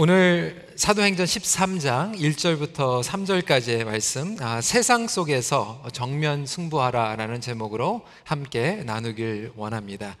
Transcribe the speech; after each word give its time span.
오늘 0.00 0.64
사도행전 0.76 1.26
13장 1.26 2.14
1절부터 2.20 3.02
3절까지의 3.02 3.82
말씀, 3.82 4.36
아, 4.40 4.60
세상 4.60 5.08
속에서 5.08 5.82
정면 5.92 6.46
승부하라 6.46 7.16
라는 7.16 7.40
제목으로 7.40 8.02
함께 8.22 8.84
나누길 8.84 9.54
원합니다. 9.56 10.16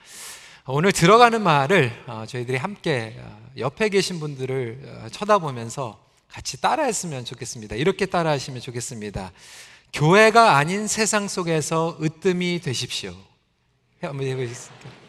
오늘 0.66 0.90
들어가는 0.90 1.40
말을 1.40 1.92
어, 2.08 2.24
저희들이 2.26 2.56
함께 2.56 3.14
어, 3.20 3.40
옆에 3.56 3.88
계신 3.88 4.18
분들을 4.18 5.04
어, 5.04 5.08
쳐다보면서 5.10 6.04
같이 6.26 6.60
따라했으면 6.60 7.24
좋겠습니다. 7.24 7.76
이렇게 7.76 8.06
따라하시면 8.06 8.60
좋겠습니다. 8.60 9.30
교회가 9.92 10.56
아닌 10.56 10.88
세상 10.88 11.28
속에서 11.28 11.96
으뜸이 12.02 12.62
되십시오. 12.62 13.14
한번 14.00 14.26
해보겠습니다. 14.26 15.07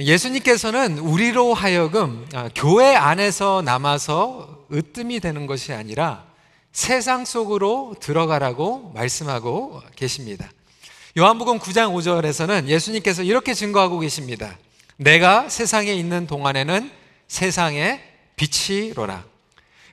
예수님께서는 0.00 0.98
우리로 0.98 1.52
하여금 1.52 2.26
아, 2.32 2.48
교회 2.54 2.94
안에서 2.94 3.62
남아서 3.62 4.64
으뜸이 4.72 5.20
되는 5.20 5.46
것이 5.46 5.72
아니라 5.72 6.24
세상 6.72 7.24
속으로 7.24 7.94
들어가라고 8.00 8.92
말씀하고 8.94 9.82
계십니다. 9.96 10.50
요한복음 11.18 11.58
9장 11.58 11.92
5절에서는 11.92 12.66
예수님께서 12.66 13.22
이렇게 13.22 13.52
증거하고 13.52 13.98
계십니다. 13.98 14.56
내가 14.96 15.48
세상에 15.48 15.92
있는 15.92 16.26
동안에는 16.26 16.90
세상의 17.28 18.00
빛이로라. 18.36 19.24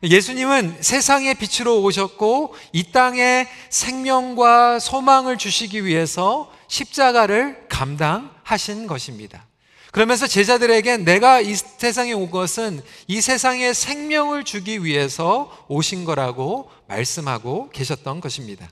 예수님은 0.03 0.77
세상의 0.79 1.33
빛으로 1.35 1.81
오셨고 1.81 2.55
이 2.71 2.91
땅에 2.91 3.47
생명과 3.69 4.79
소망을 4.79 5.37
주시기 5.37 5.83
위해서 5.85 6.53
십자가를 6.67 7.65
감당하신 7.67 8.85
것입니다. 8.85 9.46
그러면서 9.91 10.27
제자들에게 10.27 10.97
내가 10.97 11.39
이 11.39 11.55
세상에 11.55 12.13
온 12.13 12.29
것은 12.29 12.81
이 13.07 13.21
세상에 13.21 13.73
생명을 13.73 14.43
주기 14.43 14.83
위해서 14.83 15.51
오신 15.67 16.05
거라고 16.05 16.69
말씀하고 16.87 17.69
계셨던 17.69 18.21
것입니다. 18.21 18.69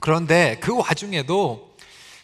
그런데 0.00 0.58
그 0.60 0.76
와중에도 0.76 1.74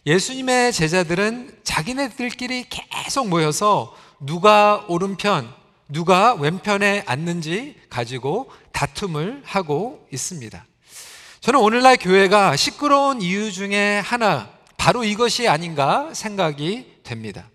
예수님의 0.06 0.72
제자들은 0.72 1.58
자기네들끼리 1.62 2.66
계속 2.68 3.28
모여서 3.28 3.94
누가 4.20 4.84
오른편, 4.88 5.52
누가 5.88 6.34
왼편에 6.34 7.04
앉는지 7.06 7.76
가지고 7.88 8.50
다툼을 8.72 9.42
하고 9.44 10.06
있습니다. 10.12 10.64
저는 11.40 11.60
오늘날 11.60 11.96
교회가 11.96 12.56
시끄러운 12.56 13.22
이유 13.22 13.50
중에 13.50 13.98
하나, 14.00 14.50
바로 14.76 15.04
이것이 15.04 15.48
아닌가 15.48 16.10
생각이 16.12 17.00
됩니다. 17.02 17.48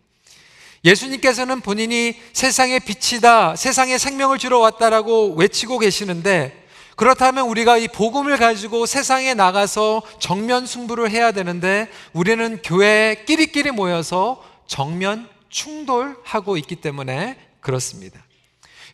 예수님께서는 0.86 1.62
본인이 1.62 2.16
세상의 2.32 2.80
빛이다, 2.82 3.56
세상의 3.56 3.98
생명을 3.98 4.38
주러 4.38 4.60
왔다라고 4.60 5.34
외치고 5.34 5.80
계시는데 5.80 6.64
그렇다면 6.96 7.48
우리가 7.48 7.78
이 7.78 7.88
복음을 7.88 8.38
가지고 8.38 8.86
세상에 8.86 9.34
나가서 9.34 10.04
정면 10.20 10.66
승부를 10.66 11.10
해야 11.10 11.32
되는데 11.32 11.90
우리는 12.14 12.62
교회에 12.64 13.26
끼리끼리 13.26 13.72
모여서 13.72 14.42
정면 14.68 15.28
충돌하고 15.50 16.56
있기 16.58 16.78
때문에 16.78 17.38
그렇습니다. 17.60 18.24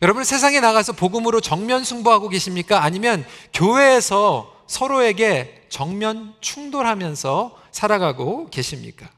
여러분 0.00 0.24
세상에 0.24 0.58
나가서 0.58 0.94
복음으로 0.94 1.40
정면 1.40 1.84
승부하고 1.84 2.28
계십니까? 2.28 2.82
아니면 2.82 3.24
교회에서 3.52 4.52
서로에게 4.66 5.66
정면 5.68 6.34
충돌하면서 6.40 7.56
살아가고 7.70 8.48
계십니까? 8.50 9.10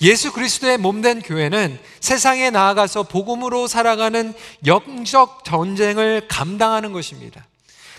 예수 0.00 0.32
그리스도의 0.32 0.78
몸된 0.78 1.22
교회는 1.22 1.78
세상에 2.00 2.50
나아가서 2.50 3.04
복음으로 3.04 3.66
살아가는 3.66 4.34
영적 4.66 5.44
전쟁을 5.44 6.28
감당하는 6.28 6.92
것입니다. 6.92 7.46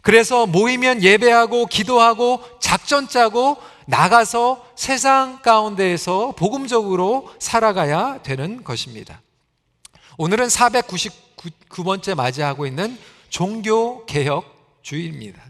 그래서 0.01 0.45
모이면 0.45 1.03
예배하고 1.03 1.65
기도하고 1.65 2.41
작전 2.59 3.07
짜고 3.07 3.57
나가서 3.85 4.65
세상 4.75 5.41
가운데에서 5.41 6.33
복음적으로 6.37 7.29
살아가야 7.39 8.21
되는 8.23 8.63
것입니다. 8.63 9.21
오늘은 10.17 10.47
499번째 10.47 12.15
맞이하고 12.15 12.65
있는 12.65 12.97
종교 13.29 14.05
개혁 14.05 14.79
주일입니다. 14.83 15.43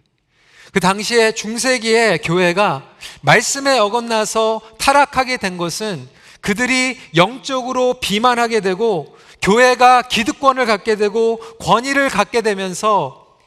그 0.71 0.79
당시에 0.79 1.31
중세기의 1.31 2.19
교회가 2.19 2.83
말씀에 3.21 3.79
어긋나서 3.79 4.61
타락하게 4.77 5.38
된 5.38 5.57
것은 5.57 6.07
그들이 6.41 6.97
영적으로 7.16 7.95
비만하게 7.95 8.61
되고 8.61 9.17
교회가 9.41 10.03
기득권을 10.03 10.66
갖게 10.66 10.95
되고 10.95 11.39
권위를 11.59 12.09
갖게 12.09 12.41
되면서 12.41 13.38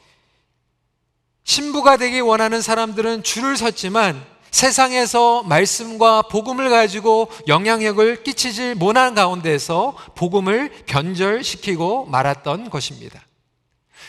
신부가 1.43 1.97
되기 1.97 2.19
원하는 2.19 2.61
사람들은 2.61 3.23
줄을 3.23 3.57
섰지만 3.57 4.23
세상에서 4.51 5.43
말씀과 5.43 6.23
복음을 6.23 6.69
가지고 6.69 7.27
영향력을 7.47 8.23
끼치지 8.23 8.75
못한 8.75 9.15
가운데서 9.15 9.95
복음을 10.15 10.69
변절시키고 10.85 12.05
말았던 12.05 12.69
것입니다. 12.69 13.19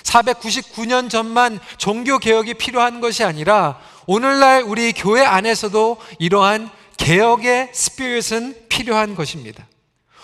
499년 0.02 1.08
전만 1.08 1.58
종교 1.78 2.18
개혁이 2.18 2.54
필요한 2.54 3.00
것이 3.00 3.24
아니라 3.24 3.80
오늘날 4.06 4.62
우리 4.62 4.92
교회 4.92 5.24
안에서도 5.24 5.96
이러한 6.18 6.70
개혁의 6.96 7.70
스피릿은 7.72 8.68
필요한 8.68 9.14
것입니다. 9.14 9.66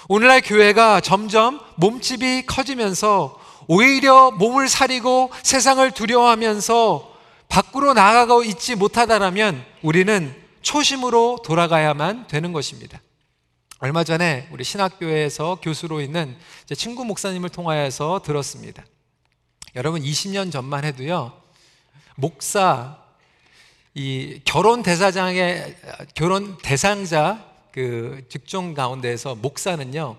오늘날 0.08 0.40
교회가 0.40 1.00
점점 1.00 1.60
몸집이 1.76 2.46
커지면서 2.46 3.38
오히려 3.68 4.30
몸을 4.32 4.68
사리고 4.68 5.30
세상을 5.42 5.88
두려워하면서 5.92 7.10
밖으로 7.48 7.94
나가고 7.94 8.42
있지 8.44 8.74
못하다라면 8.74 9.64
우리는 9.82 10.34
초심으로 10.62 11.40
돌아가야만 11.44 12.26
되는 12.26 12.52
것입니다. 12.52 13.00
얼마 13.78 14.04
전에 14.04 14.48
우리 14.50 14.62
신학교에서 14.62 15.58
교수로 15.62 16.00
있는 16.00 16.36
제 16.66 16.74
친구 16.74 17.04
목사님을 17.04 17.48
통하여서 17.48 18.20
들었습니다. 18.24 18.84
여러분 19.76 20.02
20년 20.02 20.52
전만 20.52 20.84
해도요. 20.84 21.32
목사 22.16 22.98
이 23.94 24.40
결혼 24.44 24.82
대사장의 24.82 25.76
결혼 26.14 26.56
대상자 26.58 27.44
그 27.72 28.24
직종 28.28 28.74
가운데에서 28.74 29.34
목사는요 29.34 30.16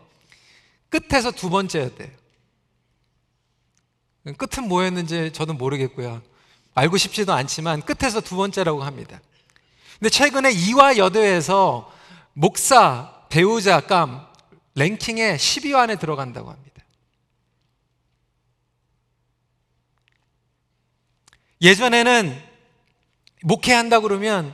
끝에서 0.89 1.31
두 1.31 1.49
번째였대요. 1.49 2.09
끝은 4.37 4.67
뭐였는지 4.67 5.31
저도 5.33 5.53
모르겠고요. 5.53 6.21
알고 6.73 6.97
싶지도 6.97 7.33
않지만 7.33 7.81
끝에서 7.81 8.21
두 8.21 8.35
번째라고 8.35 8.83
합니다. 8.83 9.21
근데 9.99 10.09
최근에 10.09 10.51
이화 10.51 10.97
여대에서 10.97 11.91
목사 12.33 13.25
배우자 13.29 13.79
감 13.81 14.27
랭킹에 14.75 15.37
10위 15.37 15.75
안에 15.75 15.95
들어간다고 15.97 16.49
합니다. 16.49 16.83
예전에는 21.61 22.50
목회한다 23.43 23.99
그러면 24.01 24.53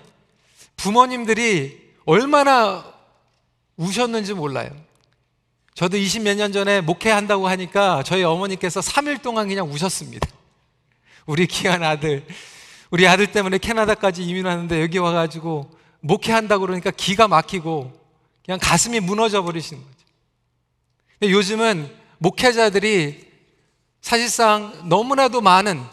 부모님들이 0.75 1.93
얼마나 2.05 2.85
우셨는지 3.75 4.33
몰라요. 4.33 4.69
저도 5.73 5.97
20 5.97 6.23
몇 6.23 6.35
년 6.37 6.51
전에 6.51 6.81
목회한다고 6.81 7.47
하니까 7.47 8.01
저희 8.03 8.23
어머니께서 8.23 8.79
3일 8.79 9.21
동안 9.21 9.47
그냥 9.47 9.69
우셨습니다. 9.69 10.27
우리 11.25 11.45
귀한 11.45 11.83
아들, 11.83 12.25
우리 12.89 13.07
아들 13.07 13.31
때문에 13.31 13.57
캐나다까지 13.57 14.23
이민하는데 14.23 14.81
여기 14.81 14.97
와가지고 14.97 15.69
목회한다고 15.99 16.65
그러니까 16.65 16.89
기가 16.91 17.27
막히고 17.27 17.93
그냥 18.45 18.59
가슴이 18.61 18.99
무너져 19.01 19.43
버리시는 19.43 19.83
거죠. 19.83 19.97
근데 21.19 21.33
요즘은 21.33 21.95
목회자들이 22.19 23.27
사실상 24.01 24.87
너무나도 24.87 25.41
많은 25.41 25.83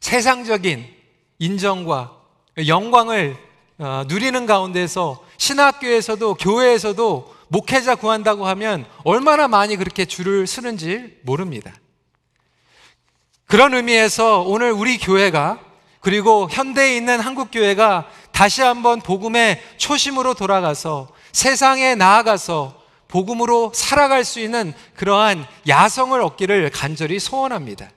세상적인 0.00 0.97
인정과 1.38 2.12
영광을 2.66 3.36
어, 3.78 4.02
누리는 4.08 4.44
가운데서 4.46 5.24
신학교에서도 5.36 6.34
교회에서도 6.34 7.34
목회자 7.48 7.94
구한다고 7.94 8.46
하면 8.48 8.84
얼마나 9.04 9.46
많이 9.46 9.76
그렇게 9.76 10.04
줄을 10.04 10.46
서는지 10.46 11.18
모릅니다. 11.22 11.72
그런 13.46 13.74
의미에서 13.74 14.42
오늘 14.42 14.72
우리 14.72 14.98
교회가 14.98 15.60
그리고 16.00 16.48
현대에 16.50 16.96
있는 16.96 17.20
한국 17.20 17.50
교회가 17.50 18.08
다시 18.32 18.62
한번 18.62 19.00
복음의 19.00 19.62
초심으로 19.78 20.34
돌아가서 20.34 21.08
세상에 21.32 21.94
나아가서 21.94 22.78
복음으로 23.08 23.72
살아갈 23.74 24.24
수 24.24 24.38
있는 24.40 24.74
그러한 24.96 25.46
야성을 25.66 26.20
얻기를 26.20 26.70
간절히 26.70 27.18
소원합니다. 27.18 27.90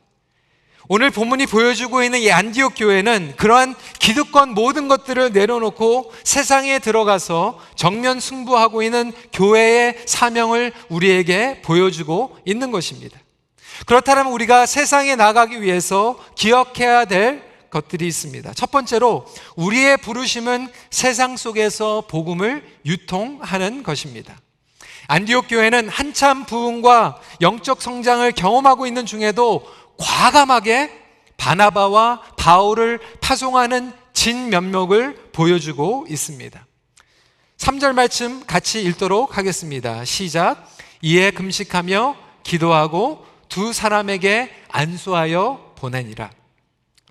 오늘 0.94 1.10
본문이 1.10 1.46
보여주고 1.46 2.04
있는 2.04 2.20
이 2.20 2.34
안디옥 2.34 2.74
교회는 2.76 3.36
그러한 3.38 3.76
기득권 4.00 4.50
모든 4.54 4.90
것들을 4.90 5.32
내려놓고 5.32 6.12
세상에 6.26 6.80
들어가서 6.80 7.58
정면 7.76 8.20
승부하고 8.20 8.84
있는 8.84 9.14
교회의 9.32 10.00
사명을 10.06 10.74
우리에게 10.90 11.62
보여주고 11.62 12.36
있는 12.44 12.72
것입니다. 12.72 13.18
그렇다면 13.86 14.34
우리가 14.34 14.66
세상에 14.66 15.16
나가기 15.16 15.62
위해서 15.62 16.20
기억해야 16.36 17.06
될 17.06 17.42
것들이 17.70 18.06
있습니다. 18.06 18.54
첫 18.54 18.70
번째로 18.70 19.26
우리의 19.56 19.96
부르심은 19.96 20.68
세상 20.90 21.38
속에서 21.38 22.04
복음을 22.10 22.66
유통하는 22.86 23.84
것입니다. 23.84 24.36
안디옥 25.08 25.48
교회는 25.50 25.90
한참 25.90 26.46
부흥과 26.46 27.20
영적 27.42 27.82
성장을 27.82 28.32
경험하고 28.32 28.88
있는 28.88 29.06
중에도 29.06 29.66
과감하게 29.98 31.00
바나바와 31.38 32.22
바울을 32.38 33.00
파송하는 33.20 33.94
진면목을 34.14 35.32
보여주고 35.32 36.06
있습니다. 36.10 36.66
3절 37.58 37.94
말씀 37.94 38.46
같이 38.46 38.82
읽도록 38.84 39.38
하겠습니다. 39.38 40.04
시작. 40.06 40.68
이에 41.02 41.32
금식하며 41.32 42.16
기도하고 42.44 43.26
두 43.50 43.74
사람에게 43.74 44.52
안수하여 44.70 45.74
보내니라. 45.76 46.30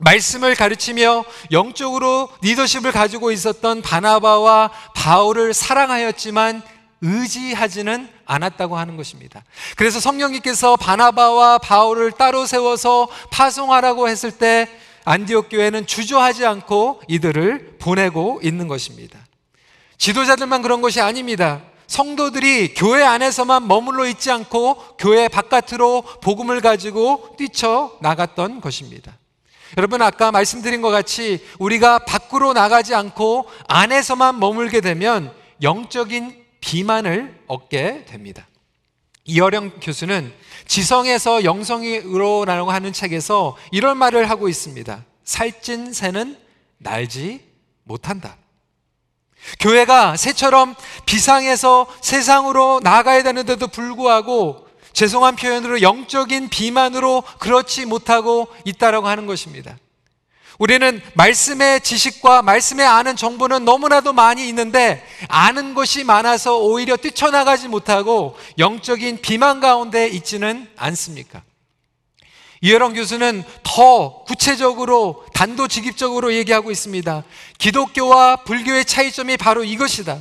말씀을 0.00 0.55
가르치며 0.55 1.25
영적으로 1.53 2.31
리더십을 2.43 2.91
가지고 2.91 3.32
있었던 3.32 3.82
바나바와 3.82 4.71
바울을 4.94 5.53
사랑하였지만 5.53 6.62
의지하지는 7.02 8.08
않았다고 8.26 8.76
하는 8.76 8.97
것입니다. 8.97 9.43
그래서 9.76 10.00
성령님께서 10.00 10.76
바나바와 10.76 11.58
바울을 11.58 12.12
따로 12.12 12.47
세워서 12.47 13.08
파송하라고 13.31 14.08
했을 14.08 14.31
때 14.31 14.69
안디옥 15.05 15.49
교회는 15.50 15.87
주저하지 15.87 16.44
않고 16.44 17.02
이들을 17.08 17.76
보내고 17.79 18.41
있는 18.43 18.69
것입니다. 18.69 19.19
지도자들만 19.99 20.62
그런 20.62 20.81
것이 20.81 21.00
아닙니다. 21.00 21.62
성도들이 21.87 22.75
교회 22.75 23.03
안에서만 23.03 23.67
머물러 23.67 24.06
있지 24.06 24.31
않고 24.31 24.76
교회 24.96 25.26
바깥으로 25.26 26.03
복음을 26.20 26.61
가지고 26.61 27.35
뛰쳐 27.37 27.96
나갔던 28.00 28.61
것입니다. 28.61 29.19
여러분 29.76 30.00
아까 30.03 30.31
말씀드린 30.31 30.82
것 30.82 30.91
같이 30.91 31.44
우리가 31.58 32.00
밖으로 32.00 32.53
나가지 32.53 32.94
않고 32.94 33.46
안에서만 33.69 34.38
머물게 34.38 34.81
되면 34.81 35.32
영적인 35.62 36.39
비만을 36.60 37.42
얻게 37.46 38.04
됩니다. 38.04 38.46
이어령 39.24 39.80
교수는 39.80 40.32
지성에서 40.66 41.44
영성으로라고 41.44 42.70
하는 42.70 42.92
책에서 42.92 43.56
이런 43.70 43.96
말을 43.98 44.28
하고 44.28 44.48
있습니다. 44.48 45.04
살찐 45.24 45.92
새는 45.92 46.36
날지 46.78 47.44
못한다. 47.84 48.36
교회가 49.58 50.16
새처럼 50.16 50.74
비상에서 51.06 51.86
세상으로 52.00 52.80
나가야 52.82 53.22
되는데도 53.22 53.68
불구하고 53.68 54.68
죄송한 54.92 55.36
표현으로 55.36 55.82
영적인 55.82 56.48
비만으로 56.48 57.22
그렇지 57.38 57.86
못하고 57.86 58.48
있다라고 58.64 59.06
하는 59.08 59.26
것입니다. 59.26 59.78
우리는 60.60 61.00
말씀의 61.14 61.80
지식과 61.80 62.42
말씀의 62.42 62.84
아는 62.86 63.16
정보는 63.16 63.64
너무나도 63.64 64.12
많이 64.12 64.46
있는데 64.48 65.02
아는 65.28 65.72
것이 65.72 66.04
많아서 66.04 66.58
오히려 66.58 66.98
뛰쳐나가지 66.98 67.66
못하고 67.66 68.36
영적인 68.58 69.22
비만 69.22 69.60
가운데 69.60 70.06
있지는 70.06 70.68
않습니까? 70.76 71.42
이혜령 72.60 72.92
교수는 72.92 73.42
더 73.62 74.22
구체적으로 74.24 75.24
단도직입적으로 75.32 76.34
얘기하고 76.34 76.70
있습니다. 76.70 77.24
기독교와 77.56 78.36
불교의 78.44 78.84
차이점이 78.84 79.38
바로 79.38 79.64
이것이다. 79.64 80.18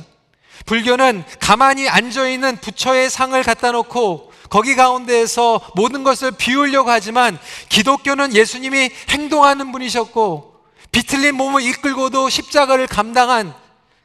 불교는 0.64 1.22
가만히 1.38 1.86
앉아있는 1.86 2.56
부처의 2.62 3.10
상을 3.10 3.42
갖다 3.42 3.72
놓고 3.72 4.29
거기 4.50 4.74
가운데에서 4.74 5.60
모든 5.74 6.04
것을 6.04 6.32
비우려고 6.32 6.90
하지만 6.90 7.38
기독교는 7.70 8.34
예수님이 8.34 8.90
행동하는 9.08 9.72
분이셨고 9.72 10.50
비틀린 10.92 11.36
몸을 11.36 11.62
이끌고도 11.62 12.28
십자가를 12.28 12.86
감당한 12.86 13.54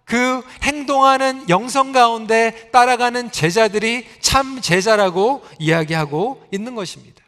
그 0.05 0.43
행동하는 0.61 1.49
영성 1.49 1.91
가운데 1.91 2.69
따라가는 2.71 3.31
제자들이 3.31 4.05
참 4.21 4.61
제자라고 4.61 5.43
이야기하고 5.59 6.45
있는 6.53 6.75
것입니다. 6.75 7.23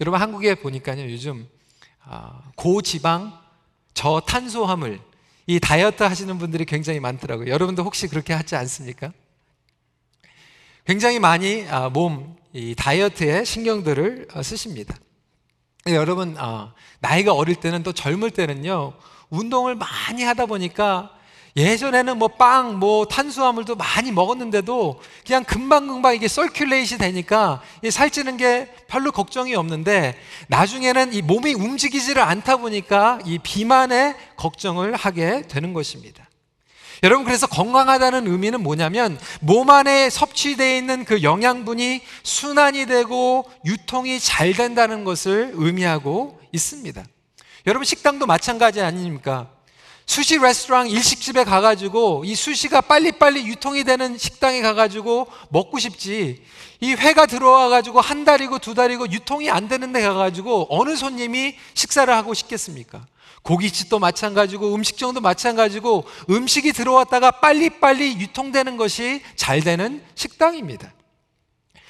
여러분 0.00 0.20
한국에 0.20 0.56
보니까요 0.56 1.10
요즘 1.10 1.48
아, 2.06 2.42
고지방 2.56 3.32
저탄수화물 3.94 5.00
이 5.46 5.58
다이어트 5.58 6.02
하시는 6.02 6.38
분들이 6.38 6.66
굉장히 6.66 7.00
많더라고요. 7.00 7.48
여러분도 7.48 7.82
혹시 7.82 8.08
그렇게 8.08 8.34
하지 8.34 8.56
않습니까? 8.56 9.12
굉장히 10.86 11.18
많이 11.18 11.66
아, 11.70 11.88
몸 11.88 12.36
다이어트에 12.76 13.44
신경들을 13.44 14.28
어, 14.34 14.42
쓰십니다. 14.42 14.94
여러분 15.86 16.36
어, 16.38 16.72
나이가 17.00 17.32
어릴 17.32 17.56
때는 17.56 17.82
또 17.82 17.92
젊을 17.92 18.30
때는요 18.30 18.92
운동을 19.30 19.74
많이 19.74 20.22
하다 20.22 20.46
보니까 20.46 21.10
예전에는 21.56 22.18
뭐 22.18 22.28
빵, 22.28 22.78
뭐 22.80 23.06
탄수화물도 23.06 23.76
많이 23.76 24.10
먹었는데도 24.10 25.00
그냥 25.24 25.44
금방금방 25.44 26.16
이게 26.16 26.26
썰큘레이시 26.26 26.98
되니까 26.98 27.62
살찌는 27.88 28.36
게 28.36 28.74
별로 28.88 29.12
걱정이 29.12 29.54
없는데 29.54 30.18
나중에는 30.48 31.12
이 31.12 31.22
몸이 31.22 31.54
움직이지를 31.54 32.20
않다 32.20 32.56
보니까 32.56 33.20
이 33.24 33.38
비만에 33.38 34.16
걱정을 34.36 34.96
하게 34.96 35.42
되는 35.42 35.72
것입니다. 35.72 36.23
여러분 37.02 37.24
그래서 37.24 37.46
건강하다는 37.46 38.26
의미는 38.26 38.62
뭐냐면 38.62 39.18
몸 39.40 39.70
안에 39.70 40.10
섭취되어 40.10 40.76
있는 40.76 41.04
그 41.04 41.22
영양분이 41.22 42.00
순환이 42.22 42.86
되고 42.86 43.50
유통이 43.64 44.20
잘 44.20 44.52
된다는 44.52 45.04
것을 45.04 45.52
의미하고 45.54 46.40
있습니다. 46.52 47.04
여러분 47.66 47.84
식당도 47.84 48.26
마찬가지 48.26 48.80
아닙니까? 48.80 49.48
수시 50.06 50.38
레스토랑 50.38 50.90
일식집에 50.90 51.44
가가지고 51.44 52.24
이 52.26 52.34
수시가 52.34 52.82
빨리빨리 52.82 53.46
유통이 53.46 53.84
되는 53.84 54.18
식당에 54.18 54.60
가가지고 54.60 55.26
먹고 55.48 55.78
싶지 55.78 56.42
이 56.80 56.92
회가 56.92 57.24
들어와가지고 57.24 58.00
한 58.02 58.24
달이고 58.24 58.58
두 58.58 58.74
달이고 58.74 59.10
유통이 59.10 59.50
안 59.50 59.68
되는 59.68 59.92
데 59.92 60.02
가가지고 60.02 60.66
어느 60.68 60.94
손님이 60.94 61.56
식사를 61.72 62.12
하고 62.14 62.34
싶겠습니까? 62.34 63.06
고깃집도 63.44 63.98
마찬가지고 63.98 64.74
음식점도 64.74 65.20
마찬가지고 65.20 66.04
음식이 66.30 66.72
들어왔다가 66.72 67.30
빨리빨리 67.30 68.18
유통되는 68.18 68.76
것이 68.76 69.22
잘 69.36 69.60
되는 69.60 70.02
식당입니다. 70.14 70.92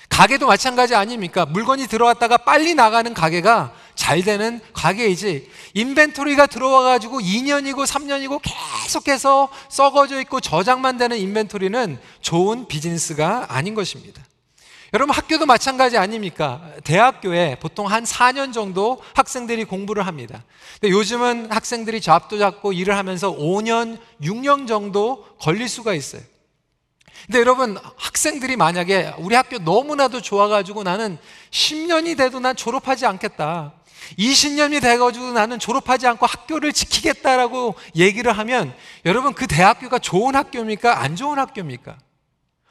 가게도 0.09 0.47
마찬가지 0.47 0.95
아닙니까? 0.95 1.47
물건이 1.47 1.87
들어왔다가 1.87 2.39
빨리 2.39 2.75
나가는 2.75 3.13
가게가 3.15 3.73
잘 3.95 4.23
되는 4.23 4.61
가게이지 4.73 5.49
인벤토리가 5.75 6.47
들어와가지고 6.47 7.21
2년이고 7.21 7.87
3년이고 7.87 8.41
계속해서 8.43 9.49
썩어져 9.69 10.21
있고 10.23 10.41
저장만 10.41 10.99
되는 10.99 11.17
인벤토리는 11.17 11.99
좋은 12.21 12.67
비즈니스가 12.67 13.47
아닌 13.49 13.75
것입니다. 13.75 14.23
여러분 14.95 15.13
학교도 15.13 15.45
마찬가지 15.45 15.99
아닙니까? 15.99 16.63
대학교에 16.85 17.57
보통 17.59 17.91
한 17.91 18.05
4년 18.05 18.53
정도 18.53 19.03
학생들이 19.15 19.65
공부를 19.65 20.07
합니다. 20.07 20.45
근데 20.81 20.93
요즘은 20.93 21.51
학생들이 21.51 22.01
잡도 22.01 22.39
잡고 22.39 22.73
일을 22.73 22.97
하면서 22.97 23.29
5년, 23.35 23.99
6년 24.23 24.69
정도 24.69 25.27
걸릴 25.41 25.69
수가 25.69 25.95
있어요. 25.95 26.23
근데 27.27 27.41
여러분 27.41 27.77
학생들이 27.97 28.55
만약에 28.55 29.15
우리 29.19 29.35
학교 29.35 29.59
너무나도 29.59 30.21
좋아가지고 30.23 30.85
나는 30.85 31.19
10년이 31.51 32.17
돼도 32.17 32.39
난 32.39 32.55
졸업하지 32.55 33.05
않겠다. 33.05 33.73
20년이 34.17 34.81
돼가지고 34.81 35.33
나는 35.33 35.59
졸업하지 35.59 36.07
않고 36.07 36.25
학교를 36.25 36.73
지키겠다라고 36.73 37.75
얘기를 37.97 38.31
하면 38.31 38.73
여러분 39.07 39.35
그 39.35 39.49
대학교가 39.49 39.99
좋은 39.99 40.37
학교입니까? 40.37 41.01
안 41.01 41.17
좋은 41.17 41.41
학교입니까? 41.41 41.97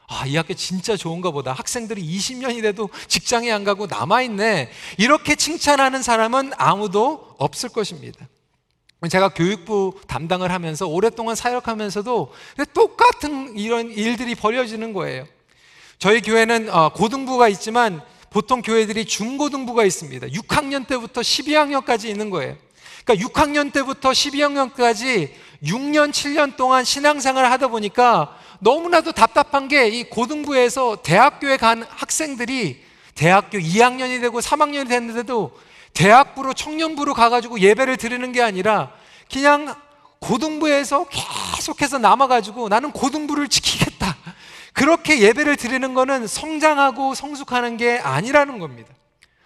아, 0.08 0.26
이 0.26 0.36
학교 0.36 0.54
진짜 0.54 0.96
좋은가 0.96 1.32
보다. 1.32 1.54
학생들이 1.54 2.02
20년이 2.04 2.62
돼도 2.62 2.90
직장에 3.08 3.52
안 3.52 3.64
가고 3.64 3.88
남아있네. 3.88 4.70
이렇게 4.98 5.36
칭찬하는 5.36 6.04
사람은 6.04 6.52
아무도 6.58 7.36
없을 7.38 7.70
것입니다. 7.70 8.28
제가 9.10 9.30
교육부 9.30 10.00
담당을 10.08 10.52
하면서 10.52 10.88
오랫동안 10.88 11.36
사역하면서도 11.36 12.34
똑같은 12.74 13.58
이런 13.58 13.92
일들이 13.92 14.34
벌어지는 14.36 14.94
거예요. 14.94 15.26
저희 16.00 16.22
교회는 16.22 16.70
어, 16.70 16.90
고등부가 16.90 17.50
있지만 17.50 18.02
보통 18.30 18.62
교회들이 18.62 19.06
중고등부가 19.06 19.84
있습니다. 19.86 20.28
6학년 20.28 20.88
때부터 20.88 21.22
12학년까지 21.22 22.06
있는 22.06 22.30
거예요. 22.30 22.56
그러니까 23.06 23.28
6학년 23.28 23.72
때부터 23.72 24.12
12학년까지 24.12 25.32
6년, 25.64 26.12
7년 26.12 26.56
동안 26.58 26.84
신앙생활을 26.84 27.50
하다 27.52 27.68
보니까 27.70 28.38
너무나도 28.64 29.12
답답한 29.12 29.68
게 29.68 29.90
이 29.90 30.04
고등부에서 30.04 30.98
대학교에 31.04 31.58
간 31.58 31.86
학생들이 31.90 32.82
대학교 33.14 33.58
2학년이 33.60 34.22
되고 34.22 34.40
3학년이 34.40 34.88
됐는데도 34.88 35.52
대학부로 35.94 36.54
청년부로 36.54 37.14
가가지고 37.14 37.60
예배를 37.60 37.98
드리는 37.98 38.32
게 38.32 38.42
아니라 38.42 38.92
그냥 39.32 39.76
고등부에서 40.20 41.06
계속해서 41.56 42.00
남아가지고 42.00 42.70
나는 42.70 42.92
고등부를 42.92 43.50
지키겠다. 43.50 44.16
그렇게 44.72 45.20
예배를 45.20 45.58
드리는 45.58 45.94
거는 45.94 46.26
성장하고 46.26 47.14
성숙하는 47.14 47.78
게 47.78 48.00
아니라는 48.00 48.58
겁니다. 48.58 48.92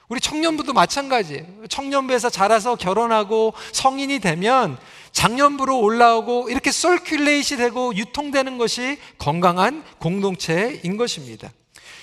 우리 0.10 0.22
청년부도 0.22 0.72
마찬가지예요. 0.72 1.68
청년부에서 1.68 2.30
자라서 2.30 2.76
결혼하고 2.76 3.54
성인이 3.74 4.20
되면 4.20 4.78
장년부로 5.12 5.80
올라오고 5.80 6.50
이렇게 6.50 6.70
썰큘레이시 6.70 7.58
되고 7.58 7.94
유통되는 7.94 8.58
것이 8.58 8.98
건강한 9.18 9.84
공동체인 10.00 10.96
것입니다. 10.96 11.52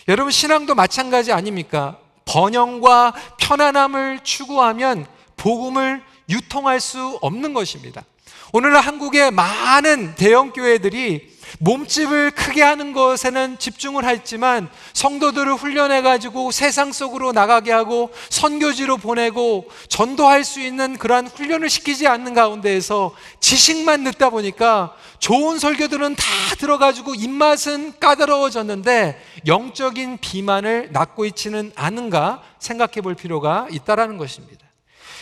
여러분 0.08 0.30
신앙도 0.30 0.74
마찬가지 0.74 1.32
아닙니까? 1.32 1.98
번영과 2.26 3.14
편안함을 3.38 4.20
추구하면 4.22 5.06
복음을 5.36 6.02
유통할 6.28 6.80
수 6.80 7.18
없는 7.22 7.54
것입니다. 7.54 8.02
오늘날 8.52 8.82
한국의 8.82 9.30
많은 9.30 10.14
대형 10.14 10.52
교회들이 10.52 11.33
몸집을 11.60 12.32
크게 12.32 12.62
하는 12.62 12.92
것에는 12.92 13.58
집중을 13.58 14.04
했지만 14.04 14.68
성도들을 14.92 15.54
훈련해 15.54 16.02
가지고 16.02 16.50
세상 16.50 16.92
속으로 16.92 17.32
나가게 17.32 17.72
하고 17.72 18.10
선교지로 18.30 18.98
보내고 18.98 19.68
전도할 19.88 20.44
수 20.44 20.60
있는 20.60 20.96
그러한 20.96 21.26
훈련을 21.26 21.70
시키지 21.70 22.06
않는 22.06 22.34
가운데에서 22.34 23.14
지식만 23.40 24.04
듣다 24.04 24.30
보니까 24.30 24.94
좋은 25.18 25.58
설교들은 25.58 26.16
다 26.16 26.24
들어가지고 26.58 27.14
입맛은 27.14 27.98
까다로워졌는데 27.98 29.22
영적인 29.46 30.18
비만을 30.18 30.90
낳고 30.92 31.24
있지는 31.24 31.72
않은가 31.74 32.42
생각해 32.58 33.00
볼 33.02 33.14
필요가 33.14 33.66
있다라는 33.70 34.18
것입니다. 34.18 34.64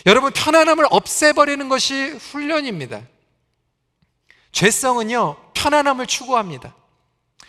여러분 0.07 0.33
편안함을 0.33 0.87
없애버리는 0.91 1.69
것이 1.69 2.11
훈련입니다. 2.33 3.03
죄성은요, 4.53 5.37
편안함을 5.55 6.07
추구합니다. 6.07 6.75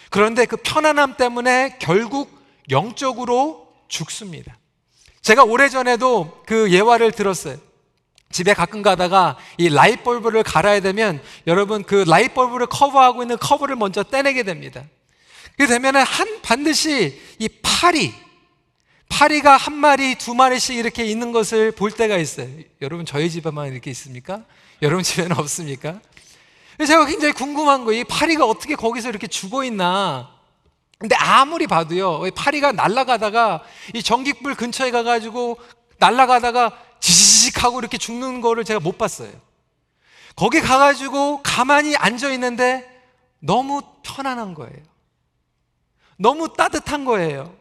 그런데 0.10 0.46
그 0.46 0.58
편안함 0.58 1.18
때문에 1.18 1.78
결국 1.80 2.40
영적으로 2.70 3.68
죽습니다. 3.88 4.58
제가 5.22 5.44
오래전에도 5.44 6.44
그 6.46 6.72
예화를 6.72 7.12
들었어요. 7.12 7.58
집에 8.32 8.54
가끔 8.54 8.82
가다가 8.82 9.38
이 9.58 9.70
light 9.70 10.04
bulb를 10.04 10.44
갈아야 10.44 10.80
되면 10.80 11.22
여러분 11.46 11.84
그 11.84 12.04
light 12.08 12.34
bulb를 12.34 12.68
커버하고 12.68 13.22
있는 13.22 13.38
커버를 13.38 13.76
먼저 13.76 14.02
떼내게 14.04 14.44
됩니다. 14.44 14.84
그게 15.52 15.68
되면은 15.68 16.02
한 16.02 16.42
반드시 16.42 17.22
이 17.38 17.48
파리 17.62 18.14
파리가 19.10 19.56
한 19.56 19.76
마리, 19.76 20.16
두 20.16 20.34
마리씩 20.34 20.76
이렇게 20.76 21.06
있는 21.06 21.32
것을 21.32 21.72
볼 21.72 21.92
때가 21.92 22.18
있어요. 22.18 22.48
여러분 22.82 23.06
저희 23.06 23.30
집에만 23.30 23.72
이렇게 23.72 23.92
있습니까? 23.92 24.44
여러분 24.82 25.04
집에는 25.04 25.38
없습니까? 25.38 26.00
제가 26.86 27.06
굉장히 27.06 27.34
궁금한 27.34 27.86
거예요. 27.86 28.02
이 28.02 28.04
파리가 28.04 28.46
어떻게 28.46 28.76
거기서 28.76 29.10
이렇게 29.10 29.28
죽어 29.28 29.64
있나? 29.64 30.30
근데 30.98 31.16
아무리 31.16 31.68
봐도요, 31.68 32.22
파리가 32.36 32.72
날아가다가 32.72 33.64
이 33.94 34.02
전기불 34.02 34.56
근처에 34.56 34.92
가가지고 34.92 35.58
날아가다가 36.00 36.72
지지직 37.00 37.64
하고 37.64 37.80
이렇게 37.80 37.98
죽는 37.98 38.42
거를 38.42 38.64
제가 38.64 38.80
못 38.80 38.98
봤어요. 38.98 39.32
거기 40.36 40.62
가가지고 40.62 41.42
가만히 41.44 41.96
앉아 41.96 42.32
있는데 42.32 42.90
너무 43.40 43.82
편안한 44.04 44.54
거예요. 44.54 44.78
너무 46.18 46.54
따뜻한 46.54 47.06
거예요. 47.06 47.54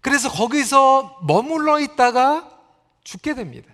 그래서 0.00 0.30
거기서 0.30 1.20
머물러 1.22 1.78
있다가 1.78 2.48
죽게 3.04 3.34
됩니다. 3.34 3.71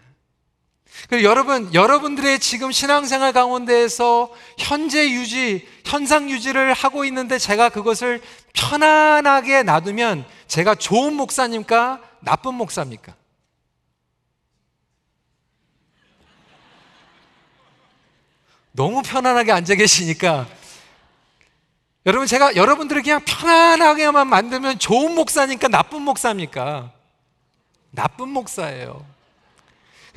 여러분, 1.23 1.73
여러분들의 1.73 2.39
지금 2.39 2.73
신앙생활 2.73 3.33
가운데에서 3.33 4.33
현재 4.59 5.11
유지, 5.11 5.67
현상 5.85 6.29
유지를 6.29 6.73
하고 6.75 7.05
있는데 7.07 7.39
제가 7.39 7.69
그것을 7.71 8.21
편안하게 8.53 9.63
놔두면 9.63 10.25
제가 10.47 10.75
좋은 10.75 11.15
목사님까 11.15 12.01
나쁜 12.21 12.55
목사입니까? 12.55 13.15
너무 18.73 19.03
편안하게 19.03 19.51
앉아 19.51 19.75
계시니까 19.75 20.47
여러분 22.07 22.27
제가 22.27 22.55
여러분들을 22.55 23.03
그냥 23.03 23.21
편안하게만 23.25 24.29
만들면 24.29 24.79
좋은 24.79 25.15
목사니까 25.15 25.69
나쁜 25.69 26.03
목사입니까? 26.03 26.93
나쁜 27.91 28.29
목사예요. 28.29 29.05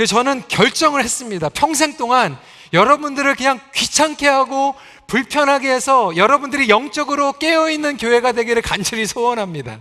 그래서 0.02 0.16
저는 0.16 0.48
결정을 0.48 1.04
했습니다. 1.04 1.48
평생 1.50 1.96
동안 1.96 2.36
여러분들을 2.74 3.36
그냥 3.36 3.60
귀찮게 3.76 4.28
하고 4.28 4.74
불편하게 5.06 5.72
해서 5.72 6.16
여러분들이 6.16 6.70
영적으로 6.70 7.34
깨어있는 7.34 7.98
교회가 7.98 8.32
되기를 8.32 8.64
간절히 8.64 9.06
소원합니다. 9.06 9.80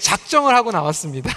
작정을 0.00 0.54
하고 0.54 0.70
나왔습니다. 0.70 1.34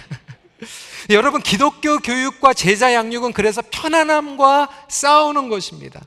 여러분, 1.09 1.41
기독교 1.41 1.99
교육과 1.99 2.53
제자 2.53 2.93
양육은 2.93 3.31
그래서 3.31 3.61
편안함과 3.71 4.67
싸우는 4.89 5.47
것입니다. 5.47 6.01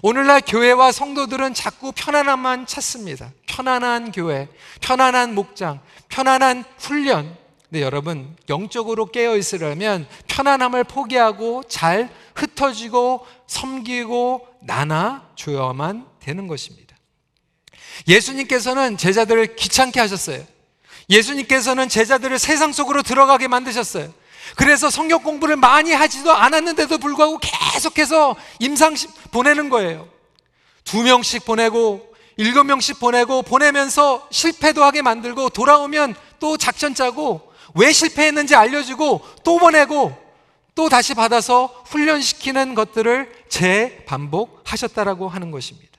오늘날 0.00 0.40
교회와 0.40 0.92
성도들은 0.92 1.52
자꾸 1.52 1.92
편안함만 1.94 2.64
찾습니다. 2.64 3.32
편안한 3.46 4.12
교회, 4.12 4.48
편안한 4.80 5.34
목장, 5.34 5.80
편안한 6.08 6.64
훈련, 6.78 7.36
근데 7.70 7.82
여러분, 7.82 8.36
영적으로 8.48 9.06
깨어 9.06 9.36
있으려면 9.36 10.08
편안함을 10.26 10.82
포기하고 10.84 11.62
잘 11.68 12.10
흩어지고 12.34 13.24
섬기고 13.46 14.44
나눠 14.62 15.22
줘야만 15.36 16.04
되는 16.18 16.48
것입니다. 16.48 16.96
예수님께서는 18.08 18.96
제자들을 18.96 19.54
귀찮게 19.54 20.00
하셨어요. 20.00 20.44
예수님께서는 21.08 21.88
제자들을 21.88 22.40
세상 22.40 22.72
속으로 22.72 23.02
들어가게 23.02 23.46
만드셨어요. 23.46 24.12
그래서 24.56 24.90
성경 24.90 25.22
공부를 25.22 25.54
많이 25.54 25.92
하지도 25.92 26.32
않았는데도 26.32 26.98
불구하고 26.98 27.38
계속해서 27.38 28.34
임상식 28.58 29.30
보내는 29.30 29.68
거예요. 29.68 30.08
두 30.82 31.04
명씩 31.04 31.44
보내고 31.44 32.14
일곱 32.36 32.64
명씩 32.64 32.98
보내고 32.98 33.42
보내면서 33.42 34.26
실패도 34.32 34.82
하게 34.82 35.02
만들고 35.02 35.50
돌아오면 35.50 36.16
또 36.40 36.56
작전 36.56 36.94
짜고 36.94 37.49
왜 37.74 37.92
실패했는지 37.92 38.54
알려주고 38.54 39.20
또 39.44 39.58
보내고 39.58 40.16
또 40.74 40.88
다시 40.88 41.14
받아서 41.14 41.66
훈련시키는 41.86 42.74
것들을 42.74 43.32
재반복하셨다라고 43.48 45.28
하는 45.28 45.50
것입니다. 45.50 45.90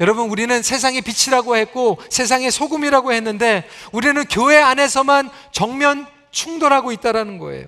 여러분, 0.00 0.28
우리는 0.28 0.62
세상의 0.62 1.02
빛이라고 1.02 1.56
했고 1.56 1.98
세상의 2.10 2.50
소금이라고 2.50 3.12
했는데 3.12 3.68
우리는 3.92 4.24
교회 4.24 4.58
안에서만 4.58 5.30
정면 5.52 6.06
충돌하고 6.32 6.90
있다라는 6.90 7.38
거예요. 7.38 7.66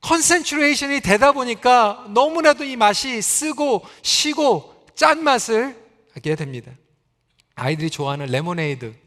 concentration이 0.00 1.00
되다 1.00 1.32
보니까 1.32 2.04
너무나도 2.08 2.64
이 2.64 2.76
맛이 2.76 3.22
쓰고 3.22 3.82
시고 4.02 4.86
짠 4.94 5.22
맛을 5.22 5.76
하게 6.12 6.34
됩니다. 6.34 6.72
아이들이 7.54 7.88
좋아하는 7.88 8.26
레모네이드 8.26 9.03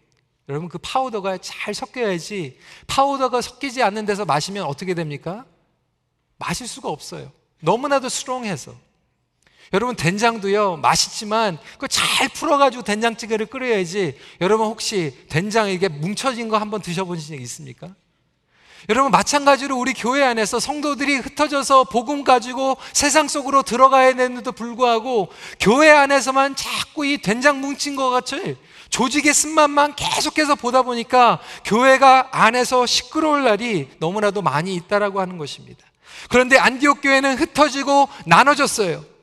여러분 0.49 0.69
그 0.69 0.77
파우더가 0.77 1.39
잘 1.39 1.73
섞여야지 1.73 2.57
파우더가 2.87 3.41
섞이지 3.41 3.83
않는 3.83 4.05
데서 4.05 4.25
마시면 4.25 4.63
어떻게 4.63 4.93
됩니까? 4.93 5.45
마실 6.37 6.67
수가 6.67 6.89
없어요. 6.89 7.31
너무나도 7.61 8.09
스트롱해서. 8.09 8.73
여러분 9.73 9.97
된장도요 9.97 10.77
맛있지만 10.77 11.57
그 11.77 11.87
잘 11.89 12.29
풀어가지고 12.29 12.83
된장찌개를 12.83 13.47
끓여야지. 13.47 14.17
여러분 14.39 14.67
혹시 14.67 15.25
된장 15.29 15.69
이게 15.69 15.87
뭉쳐진 15.89 16.47
거 16.47 16.57
한번 16.57 16.81
드셔보신 16.81 17.35
적 17.35 17.41
있습니까? 17.41 17.93
여러분 18.89 19.11
마찬가지로 19.11 19.75
우리 19.77 19.93
교회 19.93 20.23
안에서 20.23 20.59
성도들이 20.59 21.17
흩어져서 21.17 21.85
복음 21.85 22.23
가지고 22.23 22.77
세상 22.93 23.27
속으로 23.27 23.63
들어가야 23.63 24.13
되는데도 24.13 24.51
불구하고 24.51 25.29
교회 25.59 25.89
안에서만 25.89 26.55
자꾸 26.55 27.05
이 27.05 27.17
된장 27.17 27.59
뭉친 27.59 27.95
것 27.95 28.09
같이 28.09 28.55
조직의 28.89 29.33
쓴맛만 29.33 29.95
계속해서 29.95 30.55
보다 30.55 30.81
보니까 30.81 31.39
교회가 31.65 32.29
안에서 32.31 32.85
시끄러울 32.85 33.43
날이 33.43 33.89
너무나도 33.99 34.41
많이 34.41 34.73
있다라고 34.75 35.19
하는 35.19 35.37
것입니다. 35.37 35.85
그런데 36.29 36.57
안디옥 36.57 37.01
교회는 37.01 37.37
흩어지고 37.37 38.07
나눠졌어요. 38.25 39.16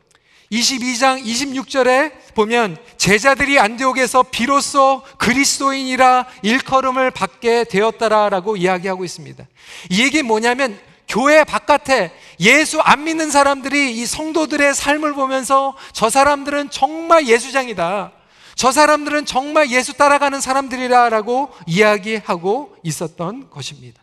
22장 0.53 1.25
26절에 1.25 2.13
보면 2.35 2.77
제자들이 2.97 3.59
안디옥에서 3.59 4.25
비로소 4.25 5.03
그리스도인이라 5.19 6.27
일컬음을 6.43 7.11
받게 7.11 7.65
되었다라고 7.65 8.57
이야기하고 8.57 9.05
있습니다. 9.05 9.47
이 9.91 10.03
얘기 10.03 10.23
뭐냐면 10.23 10.79
교회 11.09 11.45
바깥에 11.45 12.13
예수 12.41 12.81
안 12.81 13.05
믿는 13.05 13.31
사람들이 13.31 13.97
이 13.97 14.07
성도들의 14.07 14.75
삶을 14.75 15.13
보면서 15.15 15.77
저 15.93 16.11
사람들은 16.11 16.71
정말 16.71 17.27
예수장이다. 17.27 18.13
저 18.55 18.73
사람들은 18.73 19.27
정말 19.27 19.71
예수 19.71 19.95
따라가는 19.95 20.41
사람들이라라고 20.41 21.51
이야기하고 21.67 22.77
있었던 22.83 23.51
것입니다. 23.51 24.03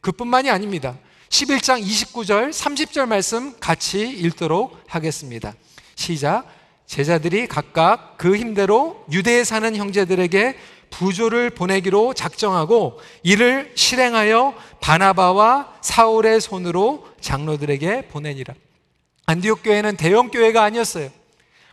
그뿐만이 0.00 0.50
아닙니다. 0.50 0.96
11장 1.28 1.80
29절, 1.82 2.50
30절 2.50 3.06
말씀 3.06 3.54
같이 3.60 4.08
읽도록 4.08 4.76
하겠습니다. 4.88 5.54
시작. 6.00 6.46
제자들이 6.86 7.46
각각 7.46 8.16
그 8.16 8.34
힘대로 8.34 9.04
유대에 9.12 9.44
사는 9.44 9.76
형제들에게 9.76 10.56
부조를 10.88 11.50
보내기로 11.50 12.14
작정하고 12.14 12.98
이를 13.22 13.70
실행하여 13.74 14.54
바나바와 14.80 15.74
사울의 15.82 16.40
손으로 16.40 17.06
장로들에게 17.20 18.08
보내니라. 18.08 18.54
안디옥 19.26 19.62
교회는 19.62 19.96
대형 19.98 20.30
교회가 20.30 20.64
아니었어요. 20.64 21.10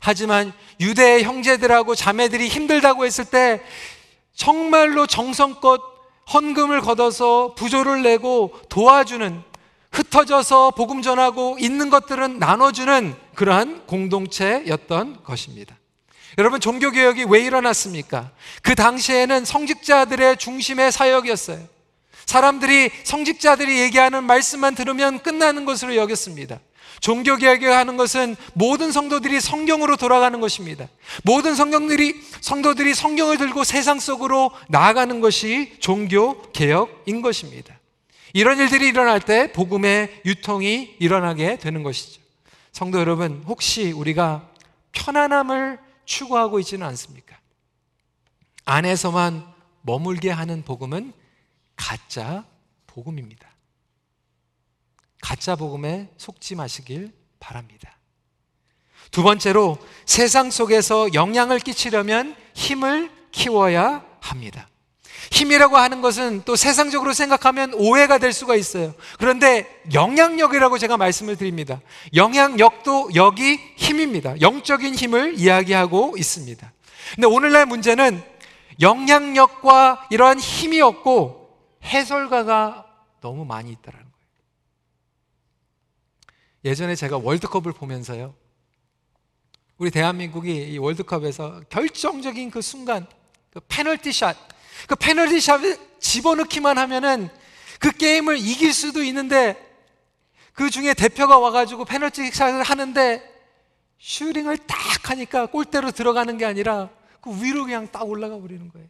하지만 0.02 0.52
유대의 0.82 1.24
형제들하고 1.24 1.96
자매들이 1.96 2.50
힘들다고 2.50 3.06
했을 3.06 3.26
때 3.26 3.62
정말로 4.36 5.08
정성껏 5.08 5.82
헌금을 6.34 6.82
걷어서 6.82 7.56
부조를 7.56 8.04
내고 8.04 8.54
도와주는 8.68 9.42
흩어져서 9.94 10.72
복음 10.72 11.02
전하고 11.02 11.58
있는 11.60 11.90
것들은 11.90 12.38
나눠주는 12.38 13.16
그러한 13.38 13.86
공동체였던 13.86 15.24
것입니다. 15.24 15.78
여러분 16.40 16.60
종교개혁이 16.60 17.26
왜 17.30 17.42
일어났습니까? 17.42 18.32
그 18.64 18.74
당시에는 18.74 19.46
성직자들의 19.46 20.38
중심의 20.38 20.92
사역이었어요. 20.92 21.60
사람들이 22.26 22.90
성직자들이 23.04 23.80
얘기하는 23.82 24.24
말씀만 24.24 24.74
들으면 24.74 25.20
끝나는 25.20 25.66
것으로 25.66 25.96
여겼습니다. 25.96 26.60
종교개혁을 27.00 27.72
하는 27.72 27.96
것은 27.96 28.36
모든 28.54 28.92
성도들이 28.92 29.40
성경으로 29.40 29.98
돌아가는 29.98 30.40
것입니다. 30.42 30.88
모든 31.24 31.54
성경들이, 31.54 32.16
성도들이 32.42 32.96
성경을 32.96 33.38
들고 33.38 33.64
세상 33.64 34.00
속으로 34.00 34.50
나아가는 34.68 35.22
것이 35.22 35.76
종교개혁인 35.80 37.22
것입니다. 37.22 37.80
이런 38.34 38.58
일들이 38.58 38.88
일어날 38.88 39.20
때 39.20 39.52
복음의 39.54 40.22
유통이 40.26 40.96
일어나게 40.98 41.58
되는 41.58 41.84
것이죠. 41.84 42.27
성도 42.78 43.00
여러분, 43.00 43.44
혹시 43.48 43.92
우리가 43.92 44.52
편안함을 44.92 45.80
추구하고 46.06 46.60
있지는 46.60 46.86
않습니까? 46.86 47.36
안에서만 48.66 49.52
머물게 49.82 50.30
하는 50.30 50.62
복음은 50.64 51.12
가짜 51.76 52.46
복음입니다. 52.86 53.50
가짜 55.24 55.56
복음에 55.56 56.14
속지 56.18 56.54
마시길 56.54 57.12
바랍니다. 57.40 57.98
두 59.10 59.24
번째로 59.24 59.80
세상 60.06 60.52
속에서 60.52 61.16
영향을 61.16 61.58
끼치려면 61.58 62.36
힘을 62.54 63.12
키워야 63.32 64.06
합니다. 64.22 64.70
힘이라고 65.32 65.78
하는 65.78 66.02
것은 66.02 66.44
또 66.46 66.56
세상적으로 66.56 67.14
생각하면 67.14 67.74
오해가 67.74 68.18
될 68.18 68.34
수가 68.34 68.56
있어요. 68.56 68.94
그런데 69.18 69.82
영향력이라고 69.94 70.78
제가 70.78 70.98
말씀을 70.98 71.36
드립니다. 71.36 71.82
영향력도 72.14 73.12
여기 73.16 73.60
힘입니다. 73.76 74.40
영적인 74.42 74.96
힘을 74.96 75.38
이야기하고 75.38 76.16
있습니다. 76.18 76.72
근데 77.16 77.28
오늘날 77.28 77.66
문제는 77.66 78.22
영향력과 78.80 80.08
이러한 80.12 80.40
힘이 80.40 80.82
없고 80.82 81.58
해설가가 81.84 82.86
너무 83.22 83.46
많이 83.46 83.72
있다라는 83.72 84.06
거예요. 84.06 84.18
예전에 86.66 86.96
제가 86.96 87.18
월드컵을 87.18 87.74
보면서요. 87.74 88.34
우리 89.78 89.92
대한민국이 89.92 90.74
이 90.74 90.78
월드컵에서 90.78 91.62
결정적인 91.70 92.50
그 92.52 92.62
순간 92.62 93.06
그 93.52 93.60
penalty 93.68 94.12
shot 94.12 94.36
그 94.88 94.96
penalty 94.96 95.40
shot에 95.42 95.78
집어넣기만 96.00 96.78
하면은 96.78 97.30
그 97.80 97.92
게임을 97.92 98.38
이길 98.38 98.74
수도 98.74 99.04
있는데 99.04 99.64
그 100.54 100.70
중에 100.70 100.94
대표가 100.94 101.38
와가지고 101.38 101.86
penalty 101.86 102.32
shot을 102.32 102.64
하는데 102.64 103.38
슈팅을 104.00 104.58
딱 104.68 105.10
하니까 105.10 105.48
골대로 105.48 105.92
들어가는 105.92 106.38
게 106.38 106.46
아니라 106.46 106.90
그 107.22 107.44
위로 107.44 107.64
그냥 107.66 107.92
딱 107.92 108.08
올라가 108.08 108.40
버리는 108.40 108.68
거예요. 108.70 108.88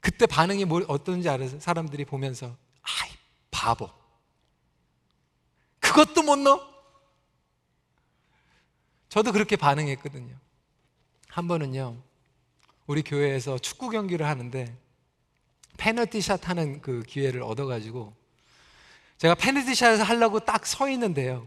그때 0.00 0.26
반응이 0.26 0.64
뭐 0.64 0.82
어떤지 0.88 1.28
알아서 1.28 1.58
사람들이 1.60 2.04
보면서 2.04 2.56
아이 2.82 3.10
바보. 3.50 3.90
그것도 5.80 6.22
못 6.22 6.36
넣어? 6.38 6.60
저도 9.08 9.32
그렇게 9.32 9.56
반응했거든요. 9.56 10.36
한 11.28 11.48
번은요. 11.48 11.96
우리 12.88 13.02
교회에서 13.02 13.58
축구 13.58 13.90
경기를 13.90 14.26
하는데 14.26 14.74
페널티샷 15.76 16.48
하는 16.48 16.80
그 16.80 17.02
기회를 17.02 17.42
얻어가지고 17.42 18.16
제가 19.18 19.34
페널티샷을 19.34 20.02
하려고 20.02 20.40
딱 20.40 20.64
서 20.66 20.88
있는데요. 20.88 21.46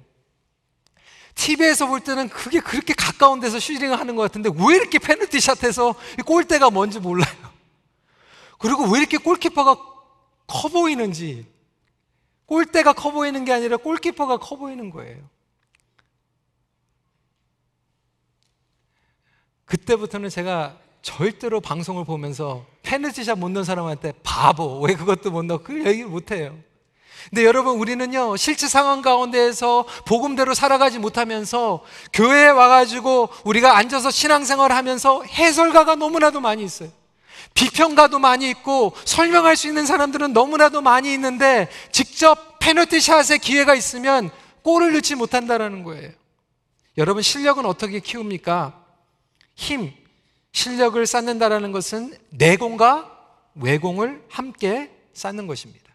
TV에서 1.34 1.88
볼 1.88 2.00
때는 2.02 2.30
그게 2.30 2.60
그렇게 2.60 2.94
가까운 2.94 3.40
데서 3.40 3.60
슈팅을 3.60 4.00
하는 4.00 4.16
것 4.16 4.22
같은데 4.22 4.50
왜 4.50 4.76
이렇게 4.76 5.00
페널티샷해서 5.00 5.96
골대가 6.28 6.70
뭔지 6.70 7.00
몰라요. 7.00 7.34
그리고 8.60 8.84
왜 8.92 9.00
이렇게 9.00 9.18
골키퍼가 9.18 9.76
커 10.46 10.68
보이는지 10.70 11.48
골대가 12.46 12.94
커 12.94 13.10
보이는 13.12 13.44
게 13.46 13.52
아니라 13.52 13.78
골키퍼가 13.78 14.38
커 14.38 14.58
보이는 14.58 14.92
거예요. 14.92 15.28
그때부터는 19.66 20.30
제가 20.30 20.78
절대로 21.02 21.62
방송을 21.62 22.06
보면서 22.06 22.66
페널티샷 22.84 23.38
못 23.38 23.50
넣은 23.50 23.64
사람한테 23.64 24.14
바보 24.24 24.80
왜 24.82 24.94
그것도 24.94 25.32
못 25.32 25.44
넣어 25.46 25.60
그 25.60 25.86
얘기 25.86 26.04
못 26.04 26.32
해요. 26.32 26.58
근데 27.30 27.46
여러분 27.46 27.78
우리는요 27.78 28.36
실제 28.38 28.68
상황 28.68 29.02
가운데에서 29.02 29.86
복음대로 30.06 30.54
살아가지 30.54 31.00
못하면서 31.00 31.84
교회에 32.14 32.50
와가지고 32.50 33.30
우리가 33.46 33.78
앉아서 33.78 34.10
신앙생활을 34.12 34.76
하면서 34.76 35.24
해설가가 35.24 35.96
너무나도 35.96 36.40
많이 36.40 36.64
있어요. 36.64 36.90
비평가도 37.54 38.20
많이 38.20 38.50
있고 38.50 38.94
설명할 39.06 39.56
수 39.56 39.68
있는 39.68 39.86
사람들은 39.86 40.34
너무나도 40.34 40.82
많이 40.82 41.14
있는데 41.14 41.70
직접 41.92 42.60
페널티샷의 42.60 43.40
기회가 43.40 43.76
있으면 43.76 44.30
골을 44.64 44.94
넣지 44.94 45.16
못한다라는 45.16 45.84
거예요. 45.84 46.12
여러분 46.98 47.24
실력은 47.24 47.66
어떻게 47.66 48.00
키웁니까? 48.00 48.80
힘, 49.56 49.94
실력을 50.54 51.06
쌓는다라는 51.06 51.72
것은 51.72 52.18
내공과 52.30 53.18
외공을 53.56 54.24
함께 54.30 54.92
쌓는 55.14 55.48
것입니다. 55.48 55.92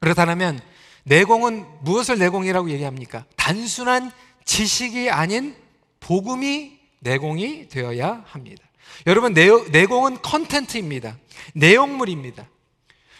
그렇다면 0.00 0.60
내공은 1.04 1.66
무엇을 1.82 2.18
내공이라고 2.18 2.70
얘기합니까? 2.70 3.24
단순한 3.36 4.10
지식이 4.44 5.10
아닌 5.10 5.56
복음이 6.00 6.78
내공이 7.00 7.68
되어야 7.68 8.24
합니다. 8.26 8.64
여러분 9.06 9.34
내 9.34 9.86
공은 9.86 10.22
컨텐트입니다. 10.22 11.18
내용물입니다. 11.54 12.48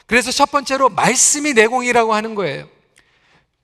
그래서 0.06 0.30
첫 0.30 0.50
번째로 0.50 0.88
말씀이 0.88 1.52
내공이라고 1.54 2.14
하는 2.14 2.34
거예요. 2.34 2.68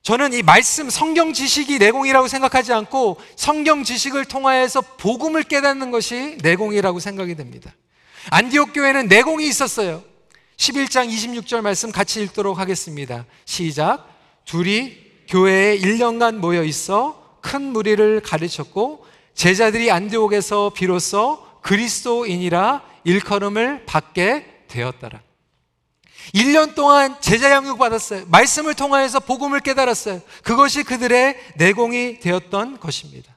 저는 0.03 0.33
이 0.33 0.41
말씀 0.41 0.89
성경 0.89 1.31
지식이 1.31 1.77
내공이라고 1.77 2.27
생각하지 2.27 2.73
않고 2.73 3.17
성경 3.35 3.83
지식을 3.83 4.25
통하여서 4.25 4.81
복음을 4.97 5.43
깨닫는 5.43 5.91
것이 5.91 6.37
내공이라고 6.41 6.99
생각이 6.99 7.35
됩니다. 7.35 7.71
안디옥 8.31 8.73
교회는 8.73 9.07
내공이 9.07 9.47
있었어요. 9.47 10.03
11장 10.57 11.07
26절 11.09 11.61
말씀 11.61 11.91
같이 11.91 12.21
읽도록 12.23 12.57
하겠습니다. 12.57 13.25
시작. 13.45 14.07
둘이 14.45 14.97
교회에 15.27 15.77
1년간 15.77 16.35
모여 16.35 16.63
있어 16.63 17.37
큰 17.41 17.61
무리를 17.61 18.21
가르쳤고 18.21 19.05
제자들이 19.35 19.91
안디옥에서 19.91 20.71
비로소 20.75 21.45
그리스도인이라 21.61 22.83
일컬음을 23.03 23.85
받게 23.85 24.65
되었더라. 24.67 25.21
1년 26.33 26.75
동안 26.75 27.15
제자 27.21 27.51
양육 27.51 27.77
받았어요. 27.77 28.25
말씀을 28.27 28.73
통하여서 28.73 29.21
복음을 29.21 29.59
깨달았어요. 29.59 30.21
그것이 30.43 30.83
그들의 30.83 31.37
내공이 31.55 32.19
되었던 32.19 32.79
것입니다. 32.79 33.35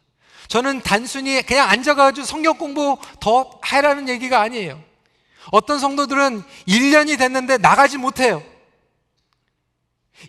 저는 0.49 0.83
단순히 0.83 1.43
그냥 1.43 1.69
앉아가지고 1.71 2.27
성경 2.27 2.57
공부 2.57 2.99
더 3.21 3.61
해라는 3.73 4.09
얘기가 4.09 4.41
아니에요. 4.41 4.81
어떤 5.51 5.79
성도들은 5.79 6.43
1년이 6.69 7.19
됐는데 7.19 7.59
나가지 7.59 7.99
못해요. 7.99 8.43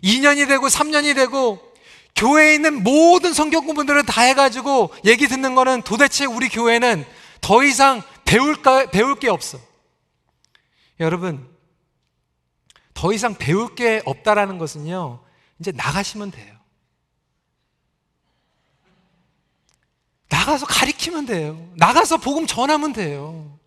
2년이 0.02 0.48
되고 0.48 0.66
3년이 0.66 1.14
되고 1.14 1.60
교회에 2.14 2.54
있는 2.54 2.82
모든 2.82 3.32
성경 3.32 3.66
공부들을 3.66 4.04
다 4.04 4.22
해가지고 4.22 4.90
얘기 5.04 5.28
듣는 5.28 5.54
거는 5.54 5.82
도대체 5.82 6.24
우리 6.24 6.48
교회는 6.48 7.04
더 7.40 7.62
이상 7.62 8.02
배울까, 8.24 8.86
배울 8.86 9.18
게 9.18 9.28
없어. 9.28 9.58
여러분, 10.98 11.46
더 12.96 13.12
이상 13.12 13.34
배울 13.34 13.74
게 13.74 14.02
없다라는 14.06 14.56
것은요, 14.58 15.22
이제 15.60 15.70
나가시면 15.70 16.30
돼요. 16.30 16.56
나가서 20.28 20.66
가리키면 20.66 21.26
돼요. 21.26 21.70
나가서 21.76 22.16
복음 22.16 22.46
전하면 22.46 22.92
돼요. 22.94 23.58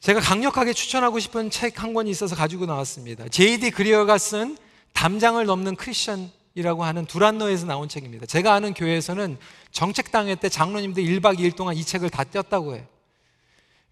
제가 0.00 0.20
강력하게 0.20 0.72
추천하고 0.72 1.18
싶은 1.18 1.50
책 1.50 1.82
한 1.82 1.94
권이 1.94 2.10
있어서 2.10 2.36
가지고 2.36 2.66
나왔습니다. 2.66 3.28
제이디 3.28 3.70
그리어가 3.70 4.18
쓴 4.18 4.58
담장을 4.92 5.44
넘는 5.44 5.76
크리스천이라고 5.76 6.84
하는 6.84 7.06
두란노에서 7.06 7.66
나온 7.66 7.88
책입니다. 7.88 8.26
제가 8.26 8.52
아는 8.52 8.74
교회에서는 8.74 9.38
정책당회 9.72 10.34
때 10.34 10.50
장로님들 10.50 11.02
1박 11.02 11.38
2일 11.38 11.56
동안 11.56 11.76
이 11.76 11.84
책을 11.84 12.10
다 12.10 12.24
띄었다고 12.24 12.76
해요. 12.76 12.86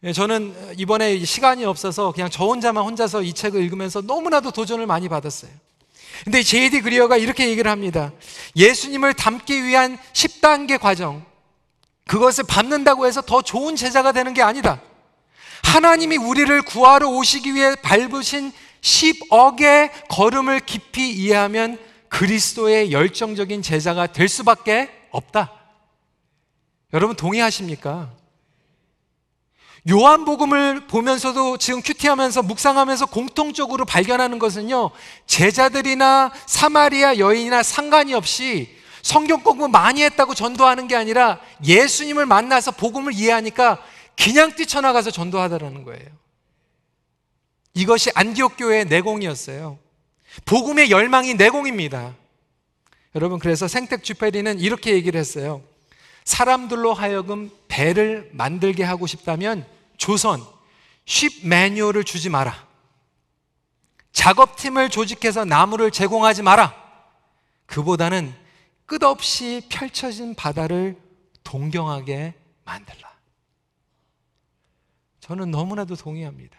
예, 0.05 0.13
저는 0.13 0.55
이번에 0.79 1.25
시간이 1.25 1.65
없어서 1.65 2.13
그냥 2.13 2.31
저 2.31 2.45
혼자만 2.45 2.85
혼자서 2.85 3.23
이 3.23 3.33
책을 3.33 3.61
읽으면서 3.63 4.01
너무나도 4.01 4.53
도전을 4.53 4.87
많이 4.87 5.09
받았어요. 5.09 5.51
근데 6.25 6.43
제이디 6.43 6.83
그리어가 6.83 7.17
이렇게 7.17 7.49
얘기를 7.49 7.71
합니다. 7.71 8.13
예수님을 8.57 9.15
닮기 9.15 9.65
위한 9.65 9.99
10단계 10.13 10.79
과정. 10.79 11.25
그것을 12.07 12.45
밟는다고 12.45 13.07
해서 13.07 13.21
더 13.21 13.43
좋은 13.43 13.77
제자가 13.77 14.13
되는 14.13 14.35
게 14.35 14.43
아니다. 14.43 14.81
하나님이 15.65 16.17
우리를 16.17 16.63
구하러 16.63 17.09
오시기 17.09 17.55
위해 17.55 17.75
밟으신 17.83 18.53
10억의 18.81 19.91
걸음을 20.09 20.61
깊이 20.61 21.11
이해하면 21.11 21.79
그리스도의 22.09 22.93
열정적인 22.93 23.63
제자가 23.63 24.07
될 24.07 24.29
수밖에 24.29 24.91
없다. 25.11 25.53
여러분 26.93 27.17
동의하십니까? 27.17 28.18
요한복음을 29.89 30.87
보면서도 30.87 31.57
지금 31.57 31.81
큐티하면서 31.81 32.43
묵상하면서 32.43 33.07
공통적으로 33.07 33.87
발견하는 33.87 34.39
것은요, 34.39 34.91
제자들이나 35.27 36.31
사마리아 36.47 37.17
여인이나 37.17 37.63
상관이 37.63 38.13
없이 38.13 38.77
성경 39.03 39.43
공부 39.43 39.69
많이 39.69 40.03
했다고 40.03 40.35
전도하는 40.35 40.89
게 40.89 40.97
아니라 40.97 41.41
예수님을 41.65 42.27
만나서 42.27 42.73
복음을 42.73 43.15
이해하니까 43.15 43.83
그냥 44.23 44.55
뛰쳐나가서 44.55 45.11
전도하다라는 45.11 45.85
거예요. 45.85 46.07
이것이 47.73 48.11
안디옥 48.15 48.57
교회의 48.59 48.85
내공이었어요. 48.87 49.79
복음의 50.45 50.91
열망이 50.91 51.35
내공입니다. 51.35 52.15
여러분 53.15 53.39
그래서 53.39 53.69
생택 53.69 54.05
주페리는 54.05 54.59
이렇게 54.59 54.93
얘기를 54.93 55.19
했어요. 55.19 55.63
사람들로 56.25 56.93
하여금 56.93 57.51
배를 57.69 58.29
만들게 58.33 58.85
하고 58.85 59.07
싶다면 59.07 59.65
조선 59.99 60.43
쉽 61.05 61.47
매뉴얼을 61.47 62.05
주지 62.05 62.31
마라. 62.31 62.67
작업팀을 64.13 64.89
조직해서 64.89 65.45
나무를 65.45 65.91
제공하지 65.91 66.43
마라. 66.43 66.75
그보다는 67.67 68.35
끝없이 68.87 69.63
펼쳐진 69.69 70.35
바다를 70.35 70.97
동경하게 71.45 72.35
만들라. 72.65 73.09
저는 75.21 75.51
너무나도 75.51 75.95
동의합니다. 75.97 76.57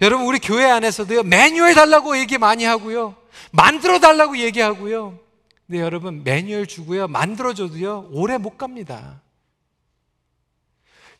여러분, 0.00 0.26
우리 0.26 0.38
교회 0.38 0.68
안에서도요, 0.68 1.22
매뉴얼 1.22 1.74
달라고 1.74 2.18
얘기 2.18 2.36
많이 2.36 2.64
하고요, 2.64 3.16
만들어 3.52 4.00
달라고 4.00 4.38
얘기하고요. 4.38 5.18
근데 5.66 5.80
여러분, 5.80 6.24
매뉴얼 6.24 6.66
주고요, 6.66 7.06
만들어줘도요, 7.06 8.10
오래 8.10 8.38
못 8.38 8.58
갑니다. 8.58 9.22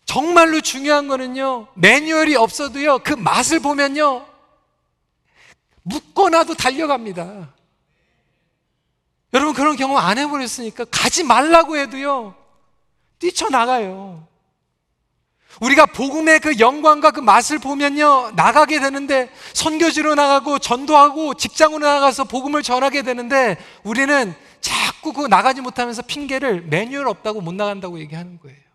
정말로 0.05 0.61
중요한 0.61 1.09
거는요, 1.09 1.69
매뉴얼이 1.75 2.37
없어도요, 2.37 3.01
그 3.01 3.13
맛을 3.15 3.61
보면요, 3.61 4.27
묶어놔도 5.83 6.55
달려갑니다. 6.55 7.55
여러분 9.33 9.55
그런 9.55 9.77
경험 9.77 9.97
안 9.97 10.19
해버렸으니까 10.19 10.87
가지 10.91 11.23
말라고 11.23 11.77
해도요, 11.77 12.35
뛰쳐나가요. 13.19 14.27
우리가 15.61 15.87
복음의 15.87 16.41
그 16.41 16.59
영광과 16.59 17.11
그 17.11 17.21
맛을 17.21 17.59
보면요, 17.59 18.33
나가게 18.35 18.81
되는데, 18.81 19.31
선교지로 19.53 20.15
나가고, 20.15 20.59
전도하고, 20.59 21.35
직장으로 21.35 21.85
나가서 21.85 22.25
복음을 22.25 22.63
전하게 22.63 23.03
되는데, 23.03 23.59
우리는 23.83 24.35
자꾸 24.61 25.13
그 25.13 25.27
나가지 25.27 25.61
못하면서 25.61 26.03
핑계를 26.03 26.63
매뉴얼 26.63 27.09
없다고 27.09 27.41
못 27.41 27.53
나간다고 27.53 27.99
얘기하는 27.99 28.39
거예요. 28.41 28.70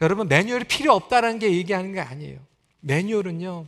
여러분, 0.00 0.28
매뉴얼이 0.28 0.64
필요 0.64 0.92
없다라는 0.92 1.38
게 1.38 1.52
얘기하는 1.52 1.92
게 1.92 2.00
아니에요. 2.00 2.38
매뉴얼은요, 2.80 3.66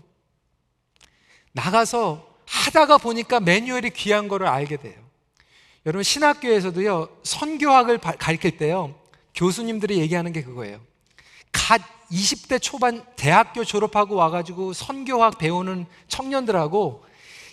나가서 1.53 2.27
하다가 2.47 2.99
보니까 2.99 3.41
매뉴얼이 3.41 3.91
귀한 3.91 4.29
거를 4.29 4.47
알게 4.47 4.77
돼요. 4.77 4.95
여러분, 5.87 6.03
신학교에서도요, 6.03 7.09
선교학을 7.23 7.99
가르칠 7.99 8.57
때요, 8.59 8.95
교수님들이 9.35 9.99
얘기하는 9.99 10.33
게 10.33 10.43
그거예요. 10.43 10.81
갓 11.53 11.81
20대 12.11 12.61
초반 12.61 13.05
대학교 13.17 13.65
졸업하고 13.65 14.15
와가지고 14.15 14.73
선교학 14.73 15.39
배우는 15.39 15.87
청년들하고 16.09 17.05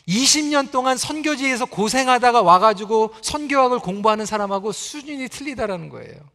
20년 0.08 0.72
동안 0.72 0.98
선교지에서 0.98 1.66
고생하다가 1.66 2.42
와가지고 2.42 3.14
선교학을 3.22 3.80
공부하는 3.80 4.26
사람하고 4.26 4.72
수준이 4.72 5.28
틀리다라는 5.30 5.90
거예요. 5.90 6.35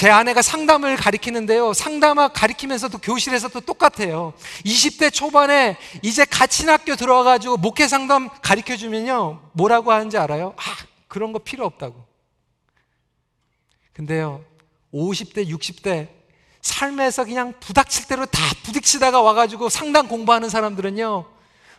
제 0.00 0.08
아내가 0.08 0.40
상담을 0.40 0.96
가리키는데요. 0.96 1.74
상담학 1.74 2.32
가리키면서도 2.32 2.96
교실에서도 2.96 3.60
똑같아요. 3.60 4.32
20대 4.64 5.12
초반에 5.12 5.76
이제 6.00 6.24
같이 6.24 6.64
학교 6.64 6.96
들어와가지고 6.96 7.58
목회 7.58 7.86
상담 7.86 8.30
가리켜 8.40 8.78
주면요. 8.78 9.42
뭐라고 9.52 9.92
하는지 9.92 10.16
알아요? 10.16 10.54
아, 10.56 10.62
그런 11.06 11.34
거 11.34 11.38
필요 11.38 11.66
없다고. 11.66 12.02
근데요. 13.92 14.42
50대, 14.94 15.46
60대 15.46 16.08
삶에서 16.62 17.26
그냥 17.26 17.52
부닥칠 17.60 18.06
대로 18.06 18.24
다 18.24 18.40
부딪히다가 18.62 19.20
와가지고 19.20 19.68
상담 19.68 20.08
공부하는 20.08 20.48
사람들은요. 20.48 21.26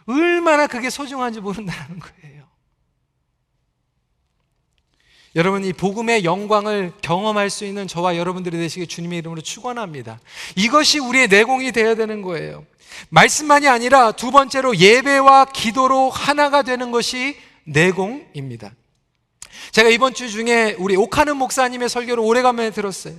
얼마나 0.06 0.68
그게 0.68 0.92
소중한지 0.92 1.40
모른다는 1.40 1.98
거예요. 1.98 2.41
여러분 5.34 5.64
이 5.64 5.72
복음의 5.72 6.26
영광을 6.26 6.92
경험할 7.02 7.50
수 7.50 7.64
있는 7.64 7.88
저와 7.88 8.18
여러분들이 8.18 8.58
되시길 8.58 8.88
주님의 8.88 9.20
이름으로 9.20 9.40
축원합니다. 9.40 10.20
이것이 10.58 11.00
우리의 11.00 11.30
내공이 11.30 11.72
되어야 11.72 11.96
되는 11.96 12.22
거예요. 12.22 12.66
말씀만이 13.10 13.70
아니라 13.70 14.12
두 14.12 14.32
번째로 14.32 14.76
예배와 14.76 15.46
기도로 15.46 16.10
하나가 16.10 16.64
되는 16.64 16.92
것이 16.92 17.38
내공입니다. 17.64 18.74
제가 19.72 19.88
이번 19.88 20.14
주 20.14 20.30
중에 20.30 20.76
우리 20.78 20.98
오카는 20.98 21.38
목사님의 21.38 21.88
설교를 21.88 22.22
오래간만에 22.22 22.72
들었어요. 22.72 23.14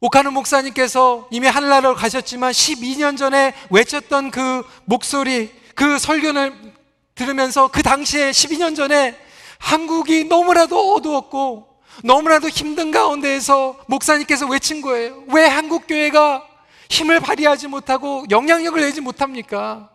오카는 0.00 0.32
목사님께서 0.32 1.28
이미 1.30 1.46
하늘나라로 1.46 1.94
가셨지만 1.94 2.50
12년 2.50 3.16
전에 3.16 3.54
외쳤던 3.70 4.32
그 4.32 4.64
목소리, 4.84 5.52
그 5.76 5.98
설교를 6.00 6.74
들으면서 7.14 7.68
그 7.68 7.84
당시에 7.84 8.32
12년 8.32 8.74
전에 8.74 9.29
한국이 9.60 10.24
너무나도 10.24 10.94
어두웠고 10.94 11.68
너무나도 12.02 12.48
힘든 12.48 12.90
가운데에서 12.90 13.78
목사님께서 13.86 14.46
외친 14.46 14.80
거예요. 14.80 15.22
왜 15.28 15.46
한국 15.46 15.86
교회가 15.86 16.44
힘을 16.88 17.20
발휘하지 17.20 17.68
못하고 17.68 18.24
영향력을 18.30 18.80
내지 18.80 19.00
못합니까? 19.00 19.90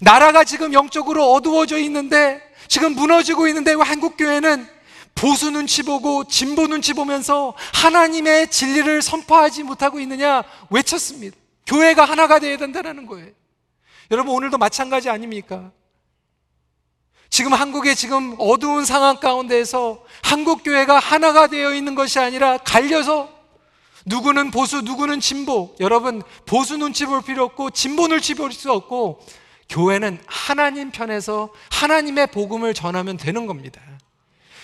나라가 0.00 0.44
지금 0.44 0.72
영적으로 0.74 1.32
어두워져 1.32 1.78
있는데 1.78 2.42
지금 2.68 2.94
무너지고 2.94 3.46
있는데 3.48 3.72
왜 3.72 3.82
한국 3.82 4.16
교회는 4.16 4.68
보수 5.14 5.50
눈치 5.50 5.82
보고 5.82 6.24
진보 6.24 6.66
눈치 6.66 6.92
보면서 6.92 7.54
하나님의 7.74 8.50
진리를 8.50 9.00
선포하지 9.00 9.62
못하고 9.62 10.00
있느냐 10.00 10.42
외쳤습니다. 10.68 11.36
교회가 11.66 12.04
하나가 12.04 12.38
되어야 12.38 12.58
된다는 12.58 13.06
거예요. 13.06 13.30
여러분 14.10 14.34
오늘도 14.34 14.58
마찬가지 14.58 15.08
아닙니까? 15.08 15.70
지금 17.36 17.52
한국의 17.52 17.94
지금 17.96 18.34
어두운 18.38 18.86
상황 18.86 19.20
가운데에서 19.20 20.02
한국 20.22 20.64
교회가 20.64 20.98
하나가 20.98 21.48
되어 21.48 21.74
있는 21.74 21.94
것이 21.94 22.18
아니라 22.18 22.56
갈려서 22.56 23.28
누구는 24.06 24.50
보수, 24.50 24.80
누구는 24.80 25.20
진보. 25.20 25.76
여러분, 25.78 26.22
보수 26.46 26.78
눈치 26.78 27.04
볼 27.04 27.20
필요 27.20 27.44
없고, 27.44 27.72
진보 27.72 28.08
눈치 28.08 28.32
볼 28.32 28.52
수 28.52 28.72
없고, 28.72 29.20
교회는 29.68 30.18
하나님 30.24 30.90
편에서 30.90 31.52
하나님의 31.72 32.28
복음을 32.28 32.72
전하면 32.72 33.18
되는 33.18 33.44
겁니다. 33.44 33.82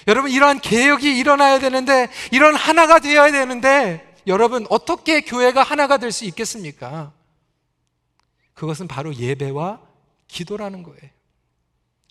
여러분, 0.08 0.30
이러한 0.30 0.60
개혁이 0.60 1.18
일어나야 1.18 1.58
되는데, 1.58 2.08
이런 2.30 2.54
하나가 2.54 3.00
되어야 3.00 3.32
되는데, 3.32 4.16
여러분, 4.26 4.64
어떻게 4.70 5.20
교회가 5.20 5.62
하나가 5.62 5.98
될 5.98 6.10
수 6.10 6.24
있겠습니까? 6.24 7.12
그것은 8.54 8.88
바로 8.88 9.14
예배와 9.14 9.78
기도라는 10.26 10.82
거예요. 10.84 11.21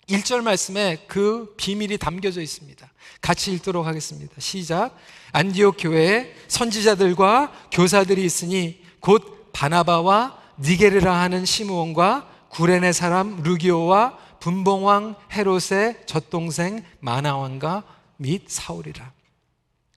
1절 0.08 0.42
말씀에 0.42 1.04
그 1.06 1.54
비밀이 1.56 1.98
담겨져 1.98 2.40
있습니다. 2.40 2.90
같이 3.20 3.52
읽도록 3.52 3.86
하겠습니다. 3.86 4.34
시작. 4.38 4.96
안디옥 5.32 5.76
교회에 5.78 6.34
선지자들과 6.48 7.52
교사들이 7.70 8.24
있으니 8.24 8.82
곧 9.00 9.50
바나바와 9.52 10.38
니게르라 10.58 11.20
하는 11.20 11.44
시므온과 11.44 12.28
구레네 12.50 12.92
사람 12.92 13.42
루기오와 13.42 14.18
분봉왕 14.40 15.14
헤롯의 15.32 16.02
젖동생 16.06 16.84
마나왕과 17.00 17.84
및 18.16 18.42
사울이라. 18.46 19.12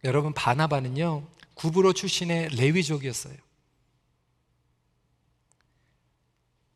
여러분 0.04 0.34
바나바는요 0.34 1.24
구브로 1.56 1.94
출신의 1.94 2.50
레위족이었어요. 2.50 3.45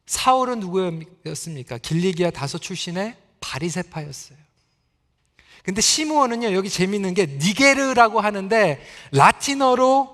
사울은 0.10 0.60
누구였습니까? 0.60 1.78
길리기아 1.78 2.32
다소 2.32 2.58
출신의 2.58 3.16
바리세파였어요. 3.42 4.40
근데 5.64 5.82
시므온은요, 5.82 6.52
여기 6.54 6.68
재밌는 6.68 7.14
게 7.14 7.28
니게르라고 7.28 8.20
하는데 8.20 8.82
라틴어로 9.12 10.10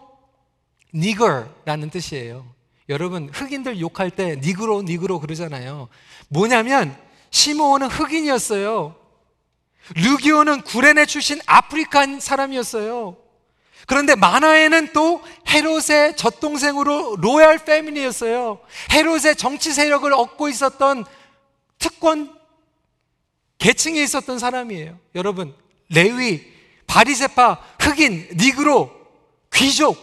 니거라는 0.94 1.90
뜻이에요. 1.92 2.46
여러분, 2.90 3.30
흑인들 3.32 3.80
욕할 3.80 4.12
때 4.12 4.36
니그로, 4.36 4.82
니그로 4.82 5.22
그러잖아요. 5.22 5.88
뭐냐면 6.28 6.94
시므온은 7.30 7.88
흑인이었어요. 7.88 8.98
루기오는 9.96 10.64
구레네 10.64 11.06
출신 11.06 11.40
African 11.46 12.20
사람이었어요. 12.20 13.16
그런데 13.88 14.16
마나엔은 14.16 14.94
또 14.94 15.22
헤롯의 15.48 16.16
젖동생으로 16.18 17.18
royal 17.20 17.60
family였어요. 17.60 18.60
헤롯의 18.92 19.36
정치 19.38 19.74
세력을 19.74 20.12
얻고 20.12 20.50
있었던 20.50 21.06
특권 21.78 22.34
계층에 23.58 24.02
있었던 24.02 24.40
사람이에요. 24.40 24.98
여러분, 25.16 25.56
레위, 25.90 26.44
바리세파, 26.88 27.60
흑인, 27.80 28.28
니그로, 28.36 28.92
귀족 29.54 29.98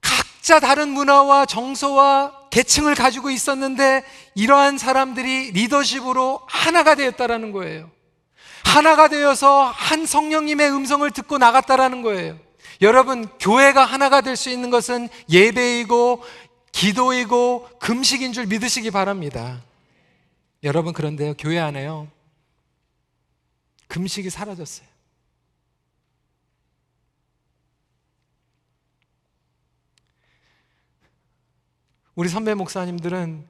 각자 0.00 0.60
다른 0.60 0.88
문화와 0.88 1.46
정서와 1.46 2.48
계층을 2.50 2.94
가지고 2.94 3.30
있었는데 3.30 4.02
이러한 4.34 4.78
사람들이 4.78 5.52
리더십으로 5.52 6.40
하나가 6.46 6.94
되었다라는 6.94 7.52
거예요. 7.52 7.90
하나가 8.78 9.08
되어서 9.08 9.64
한 9.64 10.06
성령님의 10.06 10.70
음성을 10.70 11.10
듣고 11.10 11.36
나갔다라는 11.38 12.02
거예요. 12.02 12.38
여러분, 12.80 13.26
교회가 13.40 13.84
하나가 13.84 14.20
될 14.20 14.36
수 14.36 14.50
있는 14.50 14.70
것은 14.70 15.08
예배이고 15.28 16.22
기도이고 16.70 17.68
금식인 17.80 18.32
줄 18.32 18.46
믿으시기 18.46 18.92
바랍니다. 18.92 19.64
여러분, 20.62 20.92
그런데요, 20.92 21.34
교회 21.36 21.58
안에요. 21.58 22.06
금식이 23.88 24.30
사라졌어요. 24.30 24.86
우리 32.14 32.28
선배 32.28 32.54
목사님들은 32.54 33.44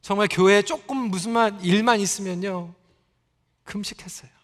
정말 0.00 0.28
교회에 0.30 0.62
조금 0.62 0.96
무슨 0.96 1.32
말, 1.32 1.58
일만 1.60 1.98
있으면요, 1.98 2.72
금식했어요. 3.64 4.39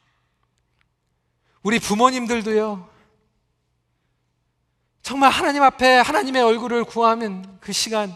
우리 1.67 1.81
부모님들도요, 1.81 2.89
정말 5.03 5.33
하나님 5.33 5.65
앞에 5.65 5.97
하나님의 5.97 6.41
얼굴을 6.41 6.85
구하면 6.85 7.59
그 7.61 7.73
시간 7.73 8.15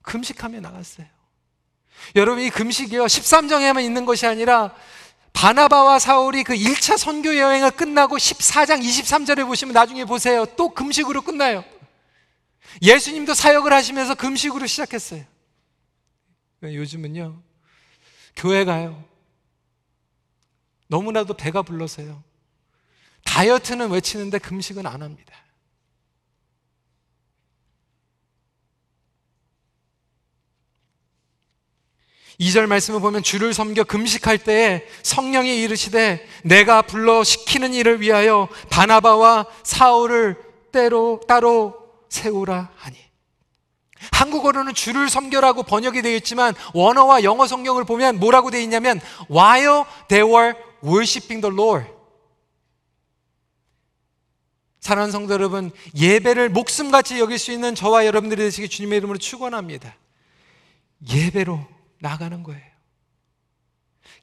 금식하며 0.00 0.60
나갔어요. 0.60 1.06
여러분, 2.16 2.42
이 2.42 2.48
금식이요, 2.48 3.04
13정에만 3.04 3.84
있는 3.84 4.06
것이 4.06 4.26
아니라 4.26 4.74
바나바와 5.34 5.98
사울이 5.98 6.42
그 6.42 6.54
1차 6.54 6.96
선교 6.96 7.36
여행을 7.36 7.72
끝나고 7.72 8.16
14장 8.16 8.82
23절에 8.82 9.44
보시면 9.44 9.74
나중에 9.74 10.06
보세요. 10.06 10.46
또 10.56 10.70
금식으로 10.70 11.20
끝나요. 11.20 11.62
예수님도 12.80 13.34
사역을 13.34 13.74
하시면서 13.74 14.14
금식으로 14.14 14.66
시작했어요. 14.66 15.22
요즘은요, 16.62 17.42
교회 18.36 18.64
가요. 18.64 19.09
너무나도 20.90 21.34
배가 21.34 21.62
불러서요. 21.62 22.22
다이어트는 23.24 23.90
외치는데 23.90 24.38
금식은 24.38 24.86
안 24.86 25.02
합니다. 25.02 25.34
이 32.38 32.52
절 32.52 32.66
말씀을 32.66 33.00
보면 33.00 33.22
주를 33.22 33.52
섬겨 33.52 33.84
금식할 33.84 34.38
때에 34.38 34.86
성령이 35.02 35.60
이르시되 35.62 36.26
내가 36.42 36.80
불러 36.82 37.22
시키는 37.22 37.74
일을 37.74 38.00
위하여 38.00 38.48
바나바와 38.70 39.44
사울을 39.62 40.36
때로 40.72 41.20
따로 41.28 41.76
세우라 42.08 42.70
하니 42.76 42.96
한국어로는 44.12 44.72
주를 44.74 45.10
섬겨라고 45.10 45.64
번역이 45.64 46.00
되어 46.00 46.16
있지만 46.16 46.54
원어와 46.72 47.22
영어 47.24 47.46
성경을 47.46 47.84
보면 47.84 48.18
뭐라고 48.18 48.50
되어 48.50 48.60
있냐면 48.62 49.00
while 49.30 49.84
they 50.08 50.26
were 50.26 50.54
worshiping 50.84 51.40
the 51.40 51.54
Lord. 51.54 51.90
사랑하는 54.80 55.12
성도 55.12 55.34
여러분, 55.34 55.70
예배를 55.94 56.48
목숨같이 56.48 57.20
여길 57.20 57.38
수 57.38 57.52
있는 57.52 57.74
저와 57.74 58.06
여러분들이 58.06 58.42
되시기 58.42 58.68
주님의 58.68 58.98
이름으로 58.98 59.18
축원합니다. 59.18 59.94
예배로 61.12 61.66
나가는 61.98 62.42
거예요. 62.42 62.70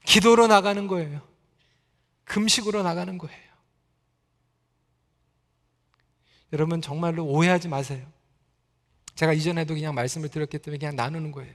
기도로 0.04 0.46
나가는 0.46 0.86
거예요. 0.86 1.20
금식으로 2.24 2.82
나가는 2.82 3.16
거예요. 3.18 3.48
여러분 6.52 6.80
정말로 6.80 7.24
오해하지 7.24 7.68
마세요. 7.68 8.06
제가 9.14 9.32
이전에도 9.32 9.74
그냥 9.74 9.94
말씀을 9.94 10.28
드렸기 10.28 10.58
때문에 10.58 10.78
그냥 10.78 10.96
나누는 10.96 11.32
거예요. 11.32 11.52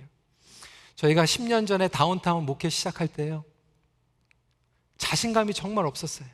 저희가 0.96 1.26
10년 1.26 1.66
전에 1.66 1.88
다운타운 1.88 2.46
목회 2.46 2.70
시작할 2.70 3.08
때요. 3.08 3.44
자신감이 4.98 5.54
정말 5.54 5.86
없었어요. 5.86 6.28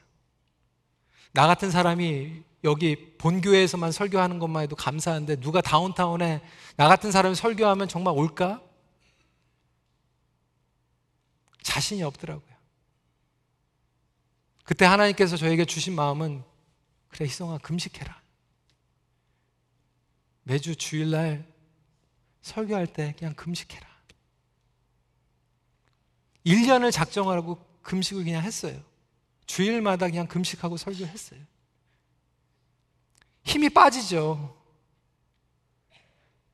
나 1.31 1.47
같은 1.47 1.71
사람이 1.71 2.43
여기 2.63 3.15
본교회에서만 3.17 3.91
설교하는 3.91 4.39
것만 4.39 4.63
해도 4.63 4.75
감사한데 4.75 5.37
누가 5.37 5.61
다운타운에 5.61 6.41
나 6.75 6.87
같은 6.87 7.11
사람이 7.11 7.35
설교하면 7.35 7.87
정말 7.87 8.13
올까? 8.17 8.61
자신이 11.61 12.03
없더라고요. 12.03 12.49
그때 14.63 14.85
하나님께서 14.85 15.37
저에게 15.37 15.65
주신 15.65 15.95
마음은 15.95 16.43
그래 17.09 17.25
희성아 17.25 17.59
금식해라. 17.59 18.21
매주 20.43 20.75
주일날 20.75 21.47
설교할 22.41 22.87
때 22.87 23.15
그냥 23.17 23.33
금식해라. 23.35 23.87
1년을 26.45 26.91
작정하라고 26.91 27.68
금식을 27.89 28.23
그냥 28.23 28.43
했어요. 28.43 28.79
주일마다 29.47 30.07
그냥 30.07 30.27
금식하고 30.27 30.77
설교했어요. 30.77 31.39
힘이 33.43 33.69
빠지죠. 33.69 34.55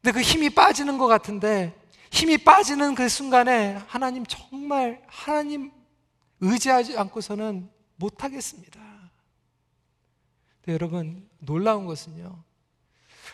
근데 0.01 0.13
그 0.13 0.21
힘이 0.21 0.49
빠지는 0.49 0.97
것 0.97 1.07
같은데 1.07 1.77
힘이 2.09 2.37
빠지는 2.37 2.95
그 2.95 3.09
순간에 3.09 3.73
하나님 3.87 4.25
정말 4.25 5.03
하나님 5.07 5.73
의지하지 6.39 6.97
않고서는 6.97 7.69
못하겠습니다. 7.97 8.79
여러분 10.69 11.29
놀라운 11.39 11.85
것은요. 11.85 12.43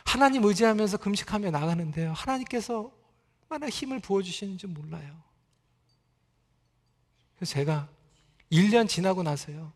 하나님 0.05 0.43
의지하면서 0.43 0.97
금식하며 0.97 1.51
나가는데요. 1.51 2.13
하나님께서 2.13 2.91
얼마나 3.43 3.69
힘을 3.69 3.99
부어주시는지 3.99 4.65
몰라요. 4.65 5.21
그래서 7.41 7.53
제가 7.55 7.87
1년 8.51 8.87
지나고 8.87 9.23
나서요. 9.23 9.73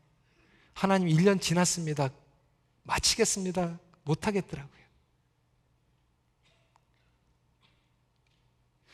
하나님 0.76 1.08
1년 1.08 1.42
지났습니다. 1.42 2.12
마치겠습니다. 2.84 3.80
못하겠더라고요. 4.04 4.84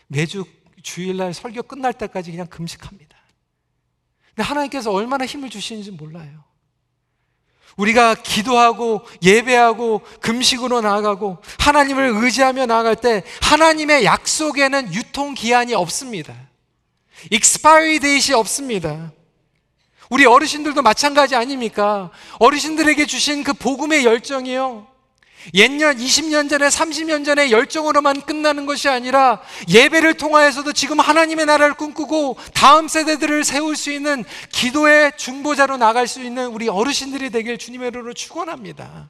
매주 0.07 0.45
주일날 0.81 1.33
설교 1.33 1.63
끝날 1.63 1.91
때까지 1.91 2.31
그냥 2.31 2.47
금식합니다. 2.47 3.17
근데 4.29 4.43
하나님께서 4.43 4.89
얼마나 4.93 5.25
힘을 5.25 5.49
주시는지 5.49 5.91
몰라요. 5.91 6.41
우리가 7.75 8.15
기도하고 8.15 9.05
예배하고 9.21 9.99
금식으로 10.21 10.79
나아가고 10.79 11.39
하나님을 11.59 12.23
의지하며 12.23 12.67
나아갈 12.67 12.95
때 12.95 13.25
하나님의 13.41 14.05
약속에는 14.05 14.93
유통기한이 14.93 15.73
없습니다. 15.73 16.50
Expiry 17.31 17.99
date이 17.99 18.33
없습니다. 18.35 19.11
우리 20.09 20.25
어르신들도 20.25 20.81
마찬가지 20.81 21.35
아닙니까? 21.35 22.11
어르신들에게 22.39 23.05
주신 23.05 23.43
그 23.43 23.53
복음의 23.53 24.03
열정이요. 24.03 24.87
옛년 25.53 25.97
20년 25.97 26.49
전에 26.49 26.67
30년 26.67 27.25
전에 27.25 27.49
열정으로만 27.49 28.21
끝나는 28.21 28.65
것이 28.65 28.89
아니라 28.89 29.41
예배를 29.67 30.15
통하여서도 30.15 30.73
지금 30.73 30.99
하나님의 30.99 31.45
나라를 31.47 31.73
꿈꾸고 31.73 32.37
다음 32.53 32.87
세대들을 32.87 33.43
세울 33.43 33.75
수 33.75 33.91
있는 33.91 34.23
기도의 34.51 35.13
중보자로 35.17 35.77
나갈 35.77 36.07
수 36.07 36.21
있는 36.21 36.47
우리 36.47 36.69
어르신들이 36.69 37.31
되길 37.31 37.57
주님의 37.57 37.87
이름으로 37.87 38.13
축원합니다. 38.13 39.09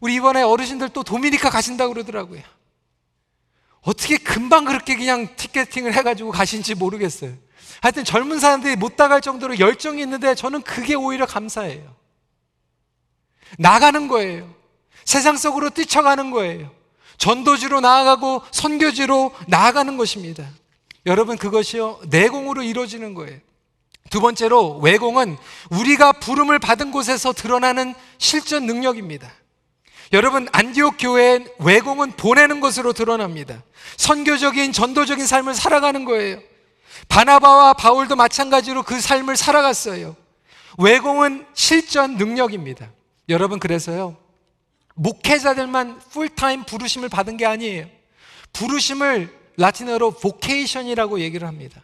우리 0.00 0.14
이번에 0.14 0.42
어르신들 0.42 0.90
또 0.90 1.02
도미니카 1.02 1.50
가신다고 1.50 1.94
그러더라고요. 1.94 2.42
어떻게 3.82 4.16
금방 4.16 4.64
그렇게 4.64 4.96
그냥 4.96 5.28
티켓팅을 5.36 5.92
해가지고 5.94 6.30
가신지 6.30 6.74
모르겠어요. 6.74 7.34
하여튼 7.80 8.04
젊은 8.04 8.38
사람들이 8.38 8.76
못 8.76 8.96
나갈 8.96 9.20
정도로 9.20 9.58
열정이 9.58 10.00
있는데 10.02 10.34
저는 10.34 10.62
그게 10.62 10.94
오히려 10.94 11.26
감사해요. 11.26 11.94
나가는 13.58 14.08
거예요. 14.08 14.54
세상 15.04 15.36
속으로 15.36 15.70
뛰쳐가는 15.70 16.30
거예요. 16.30 16.70
전도지로 17.18 17.80
나아가고 17.80 18.42
선교지로 18.52 19.34
나아가는 19.48 19.96
것입니다. 19.96 20.48
여러분 21.06 21.36
그것이요 21.36 22.00
내공으로 22.08 22.62
이루어지는 22.62 23.14
거예요. 23.14 23.38
두 24.10 24.20
번째로 24.20 24.78
외공은 24.78 25.36
우리가 25.70 26.12
부름을 26.12 26.58
받은 26.58 26.92
곳에서 26.92 27.32
드러나는 27.32 27.94
실전 28.18 28.66
능력입니다. 28.66 29.28
여러분 30.12 30.46
안디옥 30.52 30.96
교회의 30.98 31.46
외공은 31.58 32.12
보내는 32.12 32.60
것으로 32.60 32.92
드러납니다. 32.92 33.62
선교적인 33.96 34.72
전도적인 34.72 35.26
삶을 35.26 35.54
살아가는 35.54 36.04
거예요. 36.04 36.38
바나바와 37.08 37.72
바울도 37.72 38.16
마찬가지로 38.16 38.82
그 38.82 39.00
삶을 39.00 39.36
살아갔어요. 39.36 40.14
외공은 40.78 41.46
실전 41.54 42.16
능력입니다. 42.16 42.90
여러분 43.30 43.58
그래서요. 43.58 44.16
목회자들만 44.94 46.00
풀타임 46.10 46.64
부르심을 46.64 47.08
받은 47.08 47.38
게 47.38 47.46
아니에요. 47.46 47.86
부르심을 48.52 49.34
라틴어로 49.56 50.12
vocation이라고 50.12 51.20
얘기를 51.20 51.48
합니다. 51.48 51.82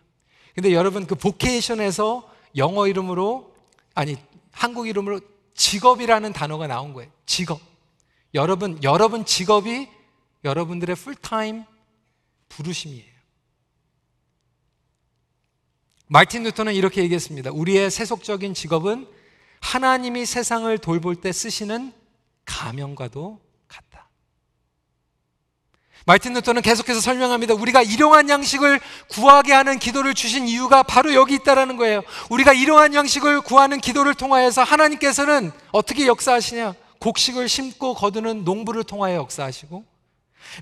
근데 0.54 0.72
여러분 0.72 1.06
그 1.06 1.14
vocation에서 1.14 2.28
영어 2.56 2.86
이름으로 2.86 3.54
아니 3.94 4.16
한국 4.52 4.86
이름으로 4.86 5.20
직업이라는 5.54 6.32
단어가 6.34 6.66
나온 6.66 6.92
거예요. 6.92 7.10
직업. 7.24 7.67
여러분 8.34 8.78
여러분 8.82 9.24
직업이 9.24 9.88
여러분들의 10.44 10.94
풀타임 10.96 11.64
부르심이에요. 12.48 13.18
마틴 16.06 16.42
루터는 16.42 16.74
이렇게 16.74 17.02
얘기했습니다. 17.02 17.50
우리의 17.52 17.90
세속적인 17.90 18.54
직업은 18.54 19.06
하나님이 19.60 20.24
세상을 20.24 20.76
돌볼 20.78 21.16
때 21.16 21.32
쓰시는 21.32 21.92
가명과도 22.44 23.40
같다. 23.66 24.08
마틴 26.06 26.32
루터는 26.32 26.62
계속해서 26.62 27.00
설명합니다. 27.00 27.52
우리가 27.52 27.82
일용한 27.82 28.30
양식을 28.30 28.80
구하게 29.08 29.52
하는 29.52 29.78
기도를 29.78 30.14
주신 30.14 30.48
이유가 30.48 30.82
바로 30.82 31.12
여기 31.12 31.34
있다라는 31.34 31.76
거예요. 31.76 32.02
우리가 32.30 32.54
일용한 32.54 32.94
양식을 32.94 33.42
구하는 33.42 33.78
기도를 33.78 34.14
통하여서 34.14 34.62
하나님께서는 34.62 35.52
어떻게 35.72 36.06
역사하시냐? 36.06 36.74
곡식을 37.00 37.48
심고 37.48 37.94
거두는 37.94 38.44
농부를 38.44 38.84
통하여 38.84 39.16
역사하시고 39.16 39.84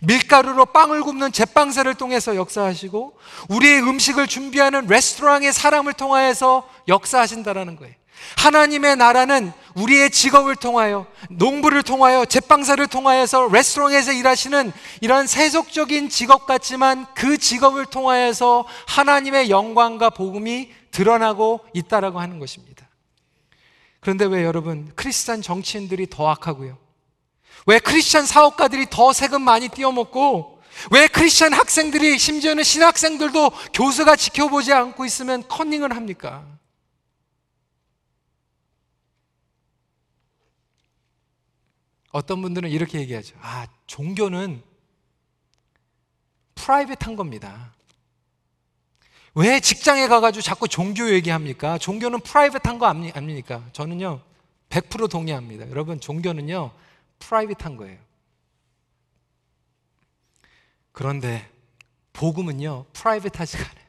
밀가루로 0.02 0.66
빵을 0.66 1.02
굽는 1.02 1.32
제빵사를 1.32 1.92
통해서 1.94 2.36
역사하시고 2.36 3.16
우리의 3.48 3.82
음식을 3.82 4.26
준비하는 4.26 4.86
레스토랑의 4.86 5.52
사람을 5.52 5.92
통하여서 5.94 6.68
역사하신다라는 6.88 7.76
거예요. 7.76 7.94
하나님의 8.38 8.96
나라는 8.96 9.52
우리의 9.74 10.10
직업을 10.10 10.56
통하여 10.56 11.06
농부를 11.30 11.82
통하여 11.82 12.24
제빵사를 12.24 12.84
통하여서 12.86 13.48
레스토랑에서 13.52 14.12
일하시는 14.12 14.72
이런 15.00 15.26
세속적인 15.26 16.08
직업 16.08 16.46
같지만 16.46 17.06
그 17.14 17.36
직업을 17.38 17.86
통하여서 17.86 18.66
하나님의 18.86 19.50
영광과 19.50 20.10
복음이 20.10 20.70
드러나고 20.90 21.60
있다라고 21.74 22.20
하는 22.20 22.38
것입니다. 22.38 22.75
그런데 24.06 24.24
왜 24.24 24.44
여러분 24.44 24.92
크리스찬 24.94 25.42
정치인들이 25.42 26.06
더 26.08 26.28
악하고요? 26.28 26.78
왜 27.66 27.80
크리스찬 27.80 28.24
사업가들이 28.24 28.86
더 28.88 29.12
세금 29.12 29.42
많이 29.42 29.68
띄어먹고 29.68 30.62
왜 30.92 31.08
크리스찬 31.08 31.52
학생들이 31.52 32.16
심지어는 32.16 32.62
신학생들도 32.62 33.50
교수가 33.74 34.14
지켜보지 34.14 34.72
않고 34.72 35.04
있으면 35.04 35.48
컨닝을 35.48 35.96
합니까? 35.96 36.46
어떤 42.12 42.42
분들은 42.42 42.70
이렇게 42.70 43.00
얘기하죠. 43.00 43.34
아, 43.40 43.66
종교는 43.88 44.62
private한 46.54 47.16
겁니다. 47.16 47.74
왜 49.36 49.60
직장에 49.60 50.08
가가지고 50.08 50.40
자꾸 50.40 50.66
종교 50.66 51.10
얘기합니까? 51.10 51.76
종교는 51.76 52.20
private한 52.20 52.78
거 52.78 52.86
아닙니까? 52.86 53.62
저는요, 53.72 54.22
100% 54.70 55.10
동의합니다. 55.10 55.68
여러분, 55.68 56.00
종교는요, 56.00 56.72
프라이빗한 57.18 57.76
거예요. 57.76 57.98
그런데, 60.90 61.46
복음은요, 62.14 62.86
프라이빗하지가 62.94 63.62
않아요. 63.62 63.86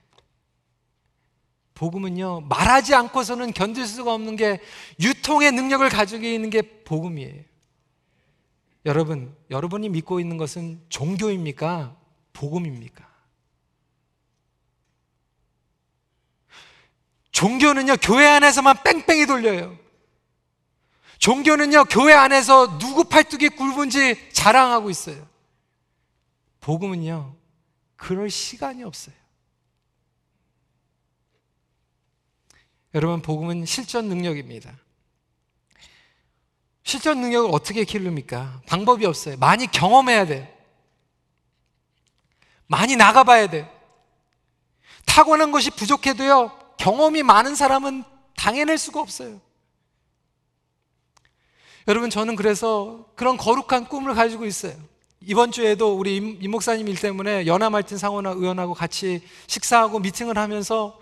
복음은요, 1.76 2.42
말하지 2.42 2.94
않고서는 2.96 3.54
견딜 3.54 3.86
수가 3.86 4.14
없는 4.14 4.36
게 4.36 4.60
유통의 5.00 5.54
능력을 5.54 5.88
가지고 5.88 6.26
있는 6.26 6.50
게 6.50 6.62
복음이에요. 6.84 7.44
여러분, 8.86 9.34
여러분이 9.50 9.88
믿고 9.88 10.20
있는 10.20 10.36
것은 10.36 10.82
종교입니까? 10.90 11.96
복음입니까? 12.34 13.17
종교는요, 17.38 17.98
교회 18.02 18.26
안에서만 18.26 18.82
뺑뺑이 18.82 19.28
돌려요. 19.28 19.78
종교는요, 21.20 21.86
교회 21.86 22.12
안에서 22.16 22.80
누구 22.80 23.04
팔뚝이 23.04 23.50
굵은지 23.50 24.32
자랑하고 24.34 24.90
있어요. 24.90 25.28
복음은요, 26.62 27.36
그럴 27.96 28.32
시간이 28.32 28.84
없어요. 28.84 29.14
여러분, 32.96 33.22
복음은 33.22 33.68
실전 33.68 34.06
능력입니다. 34.06 34.76
실전 36.82 37.22
능력을 37.22 37.52
어떻게 37.54 37.84
기릅니까? 37.84 38.64
방법이 38.66 39.06
없어요. 39.06 39.38
많이 39.38 39.68
경험해야 39.68 40.26
돼. 40.26 40.58
많이 42.66 42.96
나가봐야 42.96 43.48
돼. 43.52 43.72
타고난 45.06 45.52
것이 45.52 45.70
부족해도요, 45.70 46.57
경험이 46.88 47.22
많은 47.22 47.54
사람은 47.54 48.06
당해낼 48.38 48.78
수가 48.78 49.02
없어요. 49.02 49.42
여러분, 51.86 52.10
저는 52.10 52.38
그래서 52.38 53.04
그런 53.16 53.36
거룩한 53.36 53.90
꿈을 53.90 54.16
가지고 54.16 54.46
있어요. 54.46 54.74
이번 55.20 55.52
주에도 55.52 55.98
우리 55.98 56.16
임, 56.16 56.50
목사님 56.50 56.88
일 56.88 56.98
때문에 56.98 57.46
연하 57.46 57.70
말틴 57.70 57.98
상원화 57.98 58.30
의원하고 58.30 58.74
같이 58.74 59.22
식사하고 59.48 60.00
미팅을 60.00 60.38
하면서 60.38 60.98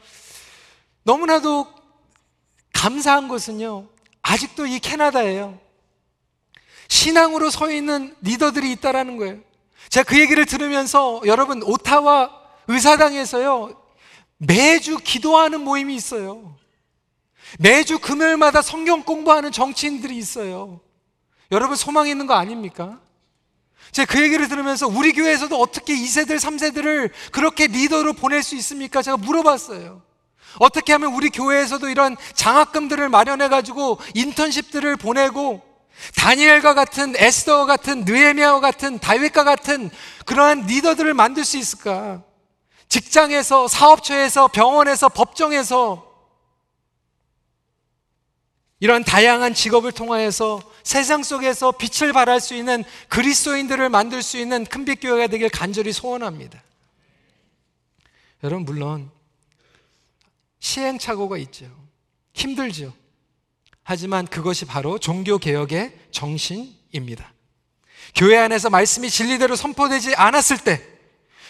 너무나도 1.04 1.68
감사한 2.74 3.28
것은요, 3.28 3.86
아직도 4.24 4.66
이 4.66 4.80
캐나다예요. 4.80 5.60
신앙으로 6.88 7.52
서 7.52 7.70
있는 7.70 8.16
리더들이 8.22 8.72
있다라는 8.72 9.18
거예요. 9.18 9.38
제가 9.90 10.04
그 10.10 10.20
얘기를 10.20 10.48
들으면서 10.48 11.22
여러분 11.28 11.62
오타와 11.62 12.32
의사당에서요 12.70 13.85
매주 14.38 14.98
기도하는 14.98 15.62
모임이 15.62 15.96
있어요. 15.96 16.56
매주 17.60 18.00
금요일마다 18.00 18.62
성경 18.62 19.04
공부하는 19.04 19.52
정치인들이 19.52 20.18
있어요. 20.18 20.82
여러분 21.52 21.76
소망이 21.76 22.10
있는 22.10 22.28
거 22.28 22.34
아닙니까? 22.34 23.00
제가 23.92 24.12
그 24.12 24.22
얘기를 24.22 24.48
들으면서 24.48 24.88
우리 24.88 25.14
교회에서도 25.14 25.56
어떻게 25.60 25.96
2세들, 25.96 26.38
3세들을 26.38 27.12
그렇게 27.32 27.68
리더로 27.68 28.14
보낼 28.14 28.44
수 28.44 28.56
있습니까? 28.56 29.02
제가 29.02 29.18
물어봤어요. 29.18 30.02
어떻게 30.60 30.94
하면 30.94 31.14
우리 31.14 31.30
교회에서도 31.30 31.88
이런 31.90 32.18
장학금들을 32.34 33.08
마련해가지고 33.10 34.00
인턴십들을 34.16 34.96
보내고 34.98 35.62
다니엘과 36.18 36.74
같은 36.74 37.14
에스더와 37.16 37.66
같은 37.66 38.04
느헤미야와 38.06 38.60
같은 38.60 39.00
다윗과 39.00 39.44
같은 39.44 39.90
그러한 40.26 40.66
리더들을 40.66 41.14
만들 41.14 41.46
수 41.46 41.58
있을까? 41.58 42.24
직장에서 42.90 43.68
사업처에서 43.68 44.48
병원에서 44.48 45.10
법정에서 45.10 46.06
이런 48.80 49.04
다양한 49.04 49.54
직업을 49.54 49.92
통하여서 49.92 50.62
세상 50.84 51.24
속에서 51.24 51.72
빛을 51.72 52.14
발할 52.14 52.40
수 52.40 52.54
있는 52.54 52.84
그리스도인들을 53.10 53.90
만들 53.90 54.22
수 54.22 54.38
있는 54.38 54.66
큰빛 54.66 55.00
교회가 55.02 55.28
되길 55.28 55.50
간절히 55.50 55.92
소원합니다. 55.92 56.62
여러분 58.44 58.66
물론 58.66 59.10
시행착오가 60.60 61.38
있죠. 61.40 61.66
힘들죠. 62.34 62.94
하지만 63.84 64.26
그것이 64.28 64.66
바로 64.66 65.00
종교 65.00 65.38
개혁의 65.38 65.98
정신입니다. 66.12 67.34
교회 68.16 68.38
안에서 68.38 68.70
말씀이 68.70 69.10
진리대로 69.10 69.56
선포되지 69.56 70.16
않았을 70.16 70.58
때, 70.60 70.95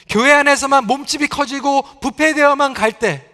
교회 0.10 0.32
안에서만 0.32 0.86
몸집이 0.86 1.28
커지고 1.28 1.82
부패되어만 2.00 2.74
갈 2.74 2.92
때, 2.92 3.26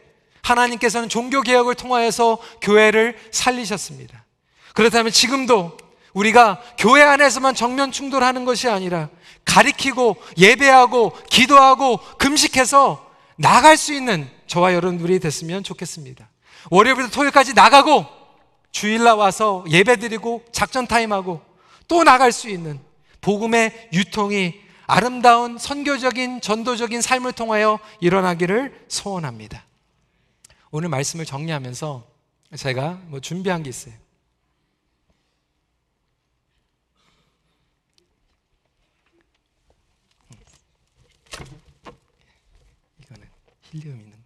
하나님께서는 0.41 1.09
종교개혁을 1.09 1.75
통하여서 1.75 2.39
교회를 2.61 3.17
살리셨습니다. 3.31 4.25
그렇다면 4.73 5.11
지금도 5.11 5.77
우리가 6.13 6.61
교회 6.77 7.03
안에서만 7.03 7.55
정면 7.55 7.91
충돌하는 7.91 8.45
것이 8.45 8.67
아니라 8.67 9.09
가리키고 9.45 10.17
예배하고 10.37 11.13
기도하고 11.29 11.99
금식해서 12.17 13.09
나갈 13.37 13.77
수 13.77 13.93
있는 13.93 14.29
저와 14.47 14.73
여러분들이 14.73 15.19
됐으면 15.19 15.63
좋겠습니다. 15.63 16.29
월요일부터 16.69 17.09
토요일까지 17.09 17.53
나가고 17.53 18.05
주일날 18.71 19.15
와서 19.15 19.63
예배 19.69 19.97
드리고 19.97 20.43
작전 20.51 20.87
타임하고 20.87 21.41
또 21.87 22.03
나갈 22.03 22.31
수 22.31 22.49
있는 22.49 22.79
복음의 23.21 23.89
유통이 23.93 24.55
아름다운 24.91 25.57
선교적인 25.57 26.41
전도적인 26.41 26.99
삶을 26.99 27.31
통하여 27.31 27.79
일어나기를 28.01 28.87
소원합니다. 28.89 29.65
오늘 30.69 30.89
말씀을 30.89 31.23
정리하면서 31.23 32.05
제가 32.57 32.95
뭐 33.05 33.21
준비한 33.21 33.63
게 33.63 33.69
있어요. 33.69 33.93
이거는 43.01 43.29
힐리움 43.61 43.97
있는 43.97 44.11
거. 44.11 44.17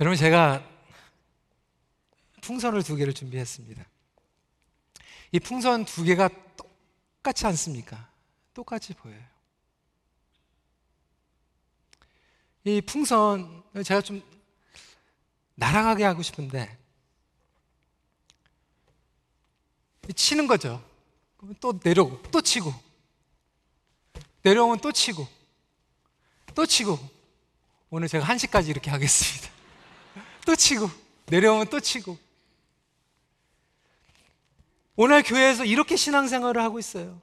여러분 0.00 0.16
제가 0.16 0.66
풍선을 2.40 2.82
두 2.82 2.96
개를 2.96 3.12
준비했습니다. 3.12 3.84
이 5.32 5.40
풍선 5.40 5.84
두 5.84 6.02
개가 6.02 6.30
똑같지 7.28 7.46
않습니까? 7.46 8.08
똑같이 8.54 8.94
보여요. 8.94 9.22
이 12.64 12.80
풍선 12.80 13.62
제가 13.84 14.00
좀 14.00 14.22
날아가게 15.54 16.04
하고 16.04 16.22
싶은데 16.22 16.78
치는 20.14 20.46
거죠. 20.46 20.82
그러면 21.36 21.56
또 21.60 21.78
내려오고 21.82 22.22
또 22.30 22.40
치고 22.40 22.72
내려오면 24.42 24.80
또 24.80 24.90
치고 24.90 25.28
또 26.54 26.64
치고 26.64 26.98
오늘 27.90 28.08
제가 28.08 28.24
한 28.24 28.38
시까지 28.38 28.70
이렇게 28.70 28.90
하겠습니다. 28.90 29.50
또 30.46 30.56
치고 30.56 30.88
내려오면 31.26 31.68
또 31.68 31.78
치고 31.78 32.16
오늘 35.00 35.22
교회에서 35.22 35.64
이렇게 35.64 35.94
신앙생활을 35.94 36.60
하고 36.60 36.80
있어요. 36.80 37.20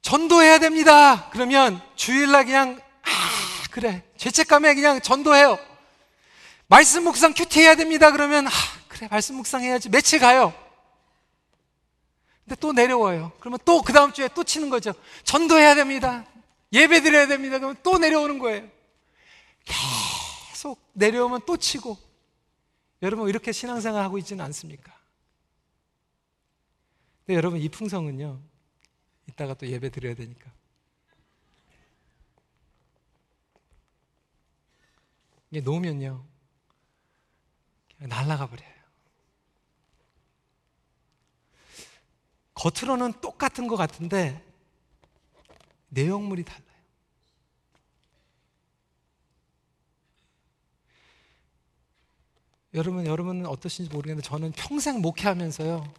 전도해야 0.00 0.58
됩니다. 0.58 1.28
그러면 1.28 1.78
주일날 1.94 2.46
그냥 2.46 2.80
아 3.02 3.10
그래 3.70 4.02
죄책감에 4.16 4.74
그냥 4.74 5.02
전도해요. 5.02 5.58
말씀 6.68 7.04
묵상 7.04 7.34
큐티 7.34 7.60
해야 7.60 7.74
됩니다. 7.74 8.12
그러면 8.12 8.46
아 8.48 8.50
그래 8.88 9.08
말씀 9.10 9.34
묵상 9.34 9.62
해야지 9.62 9.90
며칠 9.90 10.20
가요. 10.20 10.54
근데 12.46 12.56
또 12.58 12.72
내려와요. 12.72 13.32
그러면 13.40 13.58
또 13.66 13.82
그 13.82 13.92
다음 13.92 14.10
주에 14.14 14.28
또 14.34 14.42
치는 14.42 14.70
거죠. 14.70 14.94
전도해야 15.24 15.74
됩니다. 15.74 16.24
예배 16.72 17.02
드려야 17.02 17.26
됩니다. 17.26 17.58
그러면 17.58 17.76
또 17.82 17.98
내려오는 17.98 18.38
거예요. 18.38 18.66
계속 19.66 20.80
내려오면 20.94 21.42
또 21.44 21.58
치고 21.58 22.07
여러분 23.02 23.28
이렇게 23.28 23.52
신앙생활 23.52 24.02
하고 24.02 24.18
있지는 24.18 24.44
않습니까? 24.46 24.96
근데 27.24 27.36
여러분 27.36 27.60
이 27.60 27.68
풍성은요 27.68 28.40
이따가 29.28 29.54
또 29.54 29.66
예배 29.66 29.90
드려야 29.90 30.14
되니까. 30.14 30.50
이게 35.50 35.60
놓으면요 35.60 36.24
날아가 37.98 38.46
버려요. 38.46 38.78
겉으로는 42.54 43.20
똑같은 43.20 43.68
것 43.68 43.76
같은데 43.76 44.44
내용물이 45.90 46.44
달라요 46.44 46.68
여러분, 52.78 53.04
여러분은 53.04 53.44
어떠신지 53.46 53.90
모르겠는데 53.90 54.26
저는 54.26 54.52
평생 54.52 55.00
목회하면서요. 55.00 55.92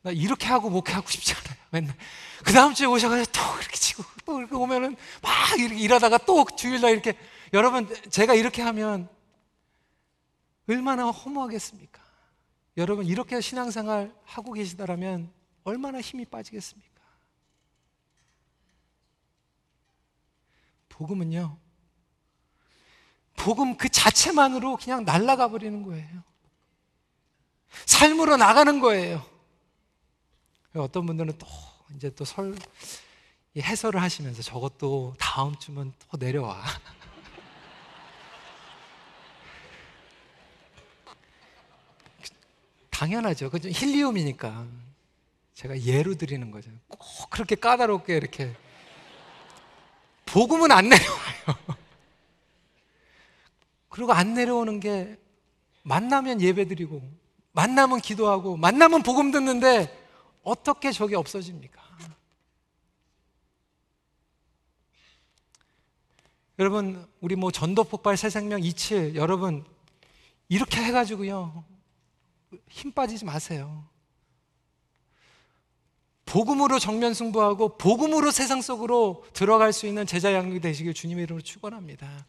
나 0.00 0.10
이렇게 0.10 0.46
하고 0.46 0.70
목회하고 0.70 1.06
싶지 1.08 1.34
않아요. 1.34 1.56
맨날. 1.70 1.96
그 2.44 2.52
다음 2.54 2.72
주에 2.72 2.86
오셔가지고 2.86 3.30
또 3.30 3.60
이렇게 3.60 3.76
치고 3.76 4.02
또 4.24 4.38
이렇게 4.38 4.54
오면은 4.54 4.96
막 5.20 5.58
이렇게 5.58 5.78
일하다가 5.78 6.18
또 6.18 6.46
주일날 6.56 6.92
이렇게 6.92 7.14
여러분, 7.52 7.86
제가 8.08 8.34
이렇게 8.34 8.62
하면 8.62 9.06
얼마나 10.66 11.10
허무하겠습니까? 11.10 12.00
여러분, 12.78 13.04
이렇게 13.04 13.42
신앙생활 13.42 14.14
하고 14.24 14.54
계시다라면 14.54 15.30
얼마나 15.62 16.00
힘이 16.00 16.24
빠지겠습니까? 16.24 16.90
복음은요, 20.88 21.58
복음 23.36 23.76
그 23.76 23.88
자체만으로 23.88 24.76
그냥 24.76 25.04
날아가 25.04 25.48
버리는 25.48 25.82
거예요. 25.82 26.22
삶으로 27.86 28.36
나가는 28.36 28.80
거예요. 28.80 29.24
어떤 30.74 31.06
분들은 31.06 31.38
또 31.38 31.46
이제 31.96 32.10
또 32.14 32.24
설 32.24 32.54
해설을 33.56 34.00
하시면서 34.00 34.42
저것도 34.42 35.14
다음 35.18 35.54
주면 35.58 35.92
또 36.10 36.16
내려와. 36.16 36.62
당연하죠. 42.90 43.50
그죠? 43.50 43.68
힐리움이니까. 43.68 44.66
제가 45.54 45.80
예로 45.82 46.14
드리는 46.14 46.50
거죠. 46.50 46.70
꼭 46.88 47.30
그렇게 47.30 47.54
까다롭게 47.56 48.16
이렇게. 48.16 48.54
복음은 50.26 50.72
안 50.72 50.88
내려와요. 50.88 51.81
그리고 53.92 54.12
안 54.12 54.32
내려오는 54.32 54.80
게 54.80 55.18
만나면 55.82 56.40
예배 56.40 56.66
드리고 56.66 57.02
만나면 57.52 58.00
기도하고 58.00 58.56
만나면 58.56 59.02
복음 59.02 59.30
듣는데 59.30 59.94
어떻게 60.42 60.90
저게 60.92 61.14
없어집니까? 61.14 61.82
여러분 66.58 67.06
우리 67.20 67.36
뭐 67.36 67.50
전도 67.50 67.84
폭발 67.84 68.16
새 68.16 68.30
생명 68.30 68.62
이치 68.62 69.12
여러분 69.14 69.62
이렇게 70.48 70.82
해가지고요 70.82 71.62
힘 72.70 72.92
빠지지 72.92 73.26
마세요. 73.26 73.84
복음으로 76.24 76.78
정면 76.78 77.12
승부하고 77.12 77.76
복음으로 77.76 78.30
세상 78.30 78.62
속으로 78.62 79.26
들어갈 79.34 79.74
수 79.74 79.86
있는 79.86 80.06
제자 80.06 80.32
양육이 80.32 80.60
되시길 80.60 80.94
주님의 80.94 81.24
이름으로 81.24 81.42
축원합니다. 81.42 82.26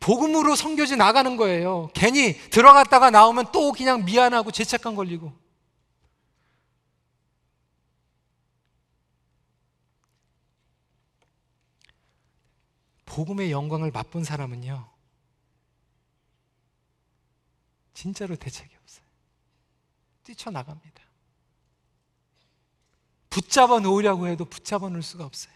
복음으로 0.00 0.56
성교지 0.56 0.96
나가는 0.96 1.36
거예요. 1.36 1.90
괜히 1.94 2.34
들어갔다가 2.50 3.10
나오면 3.10 3.52
또 3.52 3.72
그냥 3.72 4.04
미안하고 4.04 4.50
죄책감 4.50 4.96
걸리고. 4.96 5.32
복음의 13.04 13.50
영광을 13.50 13.90
맛본 13.90 14.22
사람은요, 14.22 14.88
진짜로 17.92 18.36
대책이 18.36 18.70
없어요. 18.80 19.04
뛰쳐나갑니다. 20.22 21.02
붙잡아 23.28 23.80
놓으려고 23.80 24.28
해도 24.28 24.44
붙잡아 24.44 24.88
놓을 24.88 25.02
수가 25.02 25.24
없어요. 25.24 25.52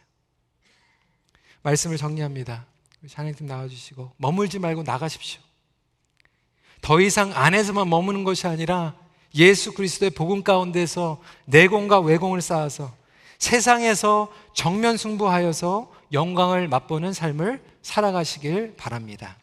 말씀을 1.62 1.96
정리합니다. 1.96 2.66
장애팀 3.08 3.46
나와주시고 3.46 4.12
머물지 4.16 4.58
말고 4.58 4.82
나가십시오. 4.82 5.40
더 6.80 7.00
이상 7.00 7.32
안에서만 7.34 7.88
머무는 7.88 8.24
것이 8.24 8.46
아니라 8.46 8.94
예수 9.34 9.72
그리스도의 9.72 10.10
복음 10.10 10.42
가운데서 10.42 11.20
내공과 11.46 12.00
외공을 12.00 12.40
쌓아서 12.40 12.94
세상에서 13.38 14.32
정면 14.54 14.96
승부하여서 14.96 15.90
영광을 16.12 16.68
맛보는 16.68 17.12
삶을 17.12 17.62
살아가시길 17.82 18.74
바랍니다. 18.76 19.36